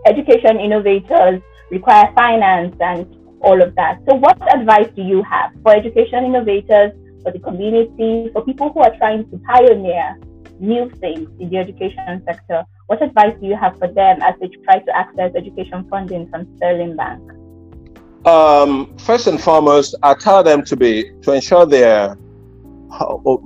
education 0.07 0.59
innovators 0.59 1.43
require 1.71 2.11
finance 2.15 2.77
and 2.81 3.07
all 3.41 3.63
of 3.63 3.75
that. 3.77 4.01
So, 4.09 4.15
what 4.17 4.37
advice 4.53 4.89
do 4.97 5.03
you 5.03 5.23
have 5.23 5.53
for 5.63 5.75
education 5.75 6.25
innovators, 6.25 6.93
for 7.23 7.31
the 7.31 7.39
community, 7.39 8.31
for 8.33 8.45
people 8.45 8.73
who 8.73 8.81
are 8.81 8.97
trying 8.97 9.29
to 9.31 9.39
pioneer 9.39 10.19
new 10.59 10.91
things 11.01 11.29
in 11.39 11.51
the 11.51 11.59
education 11.59 12.23
sector? 12.27 12.65
What 12.87 13.03
advice 13.03 13.37
do 13.41 13.47
you 13.47 13.57
have 13.57 13.79
for 13.79 13.89
them 13.89 14.23
as 14.23 14.35
they 14.41 14.49
try 14.65 14.79
to 14.79 14.97
access 14.97 15.33
education 15.37 15.87
funding 15.91 16.29
from 16.31 16.57
Sterling 16.57 16.97
Bank? 16.97 17.38
Um, 18.29 18.95
first 18.99 19.27
and 19.27 19.41
foremost, 19.41 19.95
I 20.03 20.13
tell 20.13 20.43
them 20.43 20.63
to 20.65 20.77
be 20.77 21.11
to 21.23 21.33
ensure 21.33 21.65
they're 21.65 22.19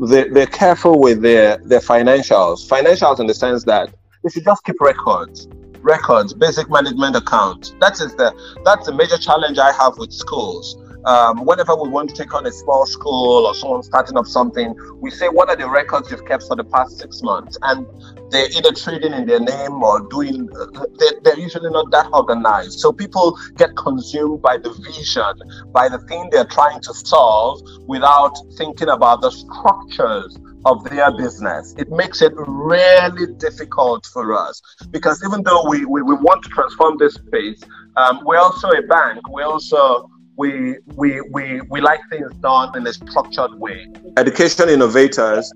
they're, 0.09 0.29
they're 0.35 0.47
careful 0.47 0.99
with 1.01 1.23
their 1.23 1.59
their 1.59 1.79
financials. 1.79 2.69
Financials 2.69 3.21
in 3.21 3.29
the 3.29 3.35
sense 3.35 3.63
that 3.65 3.95
they 4.25 4.31
should 4.31 4.45
just 4.45 4.65
keep 4.65 4.81
records, 4.81 5.47
records, 5.83 6.35
basic 6.35 6.69
management 6.69 7.15
accounts. 7.15 7.77
That 7.81 7.93
is 8.01 8.13
the 8.17 8.35
that's 8.65 8.87
the 8.87 8.93
major 8.93 9.19
challenge 9.19 9.57
I 9.57 9.71
have 9.71 9.99
with 9.99 10.13
schools. 10.13 10.77
Um, 11.05 11.45
whenever 11.45 11.75
we 11.75 11.89
want 11.89 12.11
to 12.11 12.17
take 12.17 12.35
on 12.35 12.47
a 12.47 12.53
small 12.53 12.87
school 12.87 13.47
or 13.47 13.55
someone 13.55 13.83
starting 13.83 14.17
up 14.17 14.27
something, 14.27 14.75
we 15.01 15.11
say, 15.11 15.29
What 15.29 15.49
are 15.49 15.57
the 15.57 15.69
records 15.69 16.11
you've 16.11 16.25
kept 16.27 16.45
for 16.45 16.57
the 16.57 16.65
past 16.65 16.99
six 16.99 17.23
months? 17.23 17.59
And 17.63 17.87
they're 18.31 18.51
either 18.51 18.73
trading 18.73 19.13
in 19.13 19.27
their 19.27 19.41
name 19.41 19.83
or 19.83 20.01
doing, 20.09 20.49
uh, 20.59 20.85
they're, 20.99 21.21
they're 21.23 21.39
usually 21.39 21.71
not 21.71 21.91
that 21.91 22.09
organized. 22.13 22.79
So 22.81 22.93
people 22.93 23.39
get 23.57 23.77
consumed 23.77 24.43
by 24.43 24.59
the 24.59 24.71
vision, 24.71 25.73
by 25.73 25.89
the 25.89 25.99
thing 25.99 26.29
they're 26.31 26.45
trying 26.45 26.81
to 26.81 26.95
solve 26.95 27.61
without 27.87 28.37
thinking 28.57 28.89
about 28.89 29.21
the 29.21 29.31
structures 29.31 30.39
of 30.65 30.85
their 30.85 31.11
business. 31.17 31.75
It 31.77 31.91
makes 31.91 32.23
it 32.23 32.33
really 32.37 33.33
difficult 33.35 34.07
for 34.07 34.33
us 34.35 34.63
because 34.91 35.23
even 35.25 35.43
though 35.43 35.69
we, 35.69 35.85
we, 35.85 36.03
we 36.03 36.15
want 36.15 36.45
to 36.45 36.49
transform 36.51 36.97
this 36.99 37.15
space, 37.15 37.61
um, 37.97 38.21
we're 38.25 38.39
also 38.39 38.71
a 38.71 38.83
bank. 38.83 39.21
We 39.29 39.43
also 39.43 40.09
we, 40.37 40.77
we, 40.95 41.21
we, 41.31 41.61
we 41.69 41.81
like 41.81 42.01
things 42.11 42.33
done 42.37 42.77
in 42.77 42.87
a 42.87 42.93
structured 42.93 43.55
way. 43.55 43.87
Education 44.17 44.69
innovators, 44.69 45.53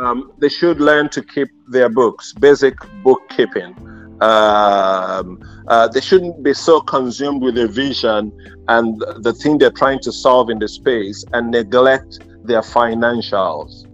um, 0.00 0.32
they 0.38 0.48
should 0.48 0.80
learn 0.80 1.08
to 1.10 1.22
keep 1.22 1.48
their 1.68 1.88
books, 1.88 2.32
basic 2.34 2.74
bookkeeping. 3.02 3.74
Um, 4.20 5.40
uh, 5.68 5.86
they 5.88 6.00
shouldn't 6.00 6.42
be 6.42 6.52
so 6.52 6.80
consumed 6.80 7.42
with 7.42 7.54
their 7.54 7.68
vision 7.68 8.32
and 8.66 9.00
the 9.18 9.32
thing 9.32 9.58
they're 9.58 9.70
trying 9.70 10.00
to 10.00 10.12
solve 10.12 10.50
in 10.50 10.58
the 10.58 10.68
space 10.68 11.24
and 11.32 11.50
neglect 11.50 12.18
their 12.44 12.62
financials. 12.62 13.84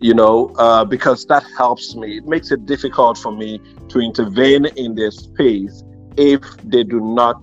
You 0.00 0.14
know, 0.14 0.54
uh, 0.58 0.84
because 0.84 1.26
that 1.26 1.44
helps 1.56 1.96
me. 1.96 2.18
It 2.18 2.26
makes 2.26 2.52
it 2.52 2.66
difficult 2.66 3.18
for 3.18 3.32
me 3.32 3.60
to 3.88 3.98
intervene 3.98 4.66
in 4.66 4.94
their 4.94 5.10
space 5.10 5.82
if 6.16 6.40
they 6.62 6.84
do 6.84 7.00
not 7.00 7.40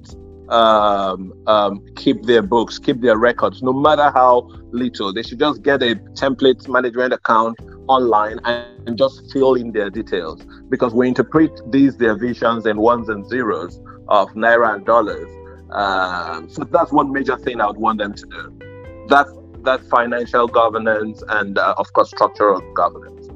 um, 0.49 1.33
um, 1.47 1.83
keep 1.95 2.23
their 2.23 2.41
books, 2.41 2.79
keep 2.79 3.01
their 3.01 3.17
records, 3.17 3.61
no 3.61 3.73
matter 3.73 4.11
how 4.11 4.49
little. 4.71 5.13
They 5.13 5.23
should 5.23 5.39
just 5.39 5.61
get 5.63 5.81
a 5.81 5.95
template 6.13 6.67
management 6.67 7.13
account 7.13 7.59
online 7.87 8.39
and 8.45 8.97
just 8.97 9.31
fill 9.31 9.55
in 9.55 9.71
their 9.71 9.89
details 9.89 10.45
because 10.69 10.93
we 10.93 11.07
interpret 11.07 11.51
these 11.71 11.97
their 11.97 12.15
visions 12.15 12.65
and 12.65 12.79
ones 12.79 13.09
and 13.09 13.27
zeros 13.27 13.79
of 14.07 14.29
naira 14.33 14.75
and 14.75 14.85
dollars. 14.85 15.29
Um, 15.71 16.49
so 16.49 16.63
that's 16.63 16.91
one 16.91 17.11
major 17.11 17.37
thing 17.37 17.59
I 17.61 17.67
would 17.67 17.77
want 17.77 17.99
them 17.99 18.13
to 18.13 18.25
do. 18.25 19.05
That's 19.07 19.31
that 19.63 19.83
financial 19.85 20.47
governance 20.47 21.23
and 21.27 21.57
uh, 21.57 21.73
of 21.77 21.91
course 21.93 22.09
structural 22.09 22.61
governance. 22.73 23.27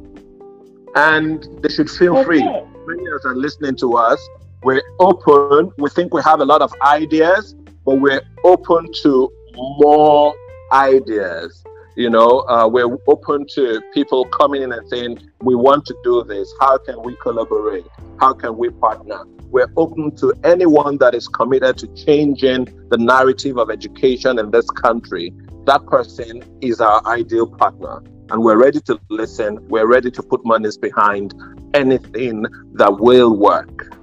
And 0.95 1.47
they 1.61 1.69
should 1.69 1.89
feel 1.89 2.17
okay. 2.17 2.25
free. 2.25 2.41
Many 2.41 3.05
of 3.07 3.13
us 3.13 3.25
are 3.25 3.35
listening 3.35 3.75
to 3.77 3.97
us 3.97 4.19
we're 4.63 4.81
open. 4.99 5.71
We 5.77 5.89
think 5.89 6.13
we 6.13 6.21
have 6.23 6.41
a 6.41 6.45
lot 6.45 6.61
of 6.61 6.73
ideas, 6.81 7.55
but 7.85 7.95
we're 7.95 8.21
open 8.43 8.87
to 9.03 9.31
more 9.55 10.35
ideas. 10.71 11.63
You 11.95 12.09
know, 12.09 12.41
uh, 12.47 12.67
we're 12.67 12.97
open 13.07 13.45
to 13.55 13.81
people 13.93 14.25
coming 14.25 14.61
in 14.61 14.71
and 14.71 14.87
saying, 14.89 15.19
we 15.41 15.55
want 15.55 15.85
to 15.85 15.95
do 16.03 16.23
this. 16.23 16.53
How 16.59 16.77
can 16.77 17.01
we 17.03 17.15
collaborate? 17.21 17.85
How 18.19 18.33
can 18.33 18.57
we 18.57 18.69
partner? 18.69 19.23
We're 19.49 19.71
open 19.77 20.15
to 20.17 20.33
anyone 20.43 20.97
that 20.99 21.15
is 21.15 21.27
committed 21.27 21.77
to 21.79 21.87
changing 21.95 22.65
the 22.89 22.97
narrative 22.97 23.57
of 23.57 23.69
education 23.69 24.39
in 24.39 24.51
this 24.51 24.69
country. 24.69 25.33
That 25.65 25.85
person 25.87 26.43
is 26.61 26.79
our 26.79 27.05
ideal 27.05 27.47
partner. 27.47 28.01
And 28.29 28.43
we're 28.43 28.57
ready 28.57 28.79
to 28.81 28.99
listen. 29.09 29.67
We're 29.69 29.87
ready 29.87 30.11
to 30.11 30.21
put 30.21 30.45
monies 30.45 30.77
behind 30.77 31.33
anything 31.73 32.45
that 32.73 32.99
will 32.99 33.35
work. 33.35 33.98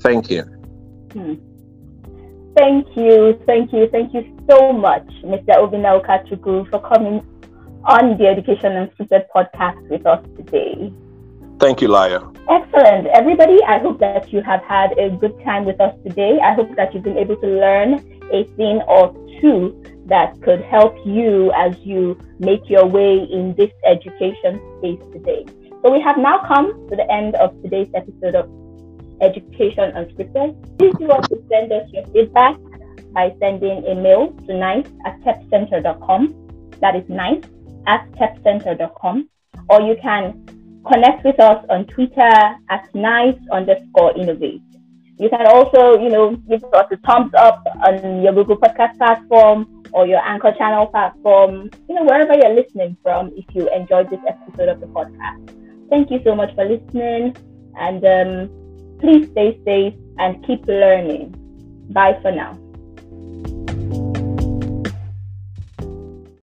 Thank 0.00 0.30
you. 0.30 0.42
Hmm. 1.12 1.34
Thank 2.56 2.86
you, 2.96 3.40
thank 3.46 3.72
you, 3.72 3.88
thank 3.90 4.12
you 4.12 4.36
so 4.48 4.72
much, 4.72 5.06
Mr. 5.22 5.56
Obinna 5.56 6.02
Ukachukwu, 6.02 6.68
for 6.68 6.80
coming 6.80 7.22
on 7.84 8.18
the 8.18 8.26
Education 8.26 8.72
Unscripted 8.72 9.26
podcast 9.34 9.88
with 9.88 10.04
us 10.04 10.24
today. 10.36 10.92
Thank 11.58 11.80
you, 11.80 11.88
Laya. 11.88 12.20
Excellent. 12.48 13.06
Everybody, 13.08 13.62
I 13.64 13.78
hope 13.78 14.00
that 14.00 14.32
you 14.32 14.42
have 14.42 14.62
had 14.64 14.98
a 14.98 15.10
good 15.10 15.38
time 15.44 15.64
with 15.64 15.80
us 15.80 15.94
today. 16.04 16.38
I 16.42 16.54
hope 16.54 16.74
that 16.76 16.92
you've 16.92 17.04
been 17.04 17.18
able 17.18 17.36
to 17.36 17.46
learn 17.46 17.94
a 18.32 18.44
thing 18.56 18.80
or 18.88 19.14
two 19.40 19.82
that 20.06 20.40
could 20.42 20.62
help 20.62 20.94
you 21.04 21.52
as 21.52 21.78
you 21.80 22.18
make 22.38 22.68
your 22.68 22.86
way 22.86 23.18
in 23.30 23.54
this 23.56 23.70
education 23.84 24.60
space 24.78 25.00
today. 25.12 25.46
So 25.82 25.92
we 25.92 26.00
have 26.00 26.18
now 26.18 26.44
come 26.46 26.88
to 26.88 26.96
the 26.96 27.10
end 27.10 27.36
of 27.36 27.54
today's 27.62 27.88
episode 27.94 28.34
of 28.34 28.59
Education 29.20 29.92
Unscripted. 29.92 30.78
Please 30.78 30.94
do 30.98 31.06
want 31.06 31.24
to 31.28 31.42
send 31.48 31.72
us 31.72 31.88
your 31.92 32.06
feedback 32.08 32.56
by 33.12 33.34
sending 33.40 33.84
a 33.86 33.94
mail 33.94 34.32
to 34.46 34.54
nice 34.54 34.86
at 35.06 35.20
kepcenter.com. 35.20 36.70
That 36.80 36.96
is 36.96 37.08
nice 37.08 37.42
at 37.86 38.10
kepcenter.com. 38.12 39.28
Or 39.68 39.82
you 39.82 39.96
can 40.00 40.82
connect 40.90 41.24
with 41.24 41.38
us 41.40 41.64
on 41.68 41.86
Twitter 41.86 42.56
at 42.70 42.94
nice 42.94 43.36
underscore 43.52 44.16
innovate. 44.16 44.62
You 45.18 45.28
can 45.28 45.46
also, 45.46 46.00
you 46.00 46.08
know, 46.08 46.34
give 46.48 46.64
us 46.64 46.86
a 46.90 46.96
thumbs 46.98 47.32
up 47.34 47.62
on 47.84 48.22
your 48.22 48.32
Google 48.32 48.56
Podcast 48.56 48.96
platform 48.96 49.84
or 49.92 50.06
your 50.06 50.20
Anchor 50.20 50.52
channel 50.56 50.86
platform, 50.86 51.70
you 51.88 51.94
know, 51.94 52.04
wherever 52.04 52.34
you're 52.34 52.54
listening 52.54 52.96
from 53.02 53.30
if 53.36 53.44
you 53.54 53.68
enjoyed 53.70 54.08
this 54.08 54.20
episode 54.26 54.68
of 54.68 54.80
the 54.80 54.86
podcast. 54.86 55.56
Thank 55.90 56.10
you 56.10 56.20
so 56.24 56.34
much 56.34 56.54
for 56.54 56.64
listening. 56.64 57.36
And 57.78 58.04
um, 58.04 58.59
Please 59.00 59.30
stay 59.30 59.58
safe 59.64 59.94
and 60.18 60.44
keep 60.46 60.66
learning. 60.66 61.34
Bye 61.90 62.18
for 62.20 62.30
now. 62.30 62.59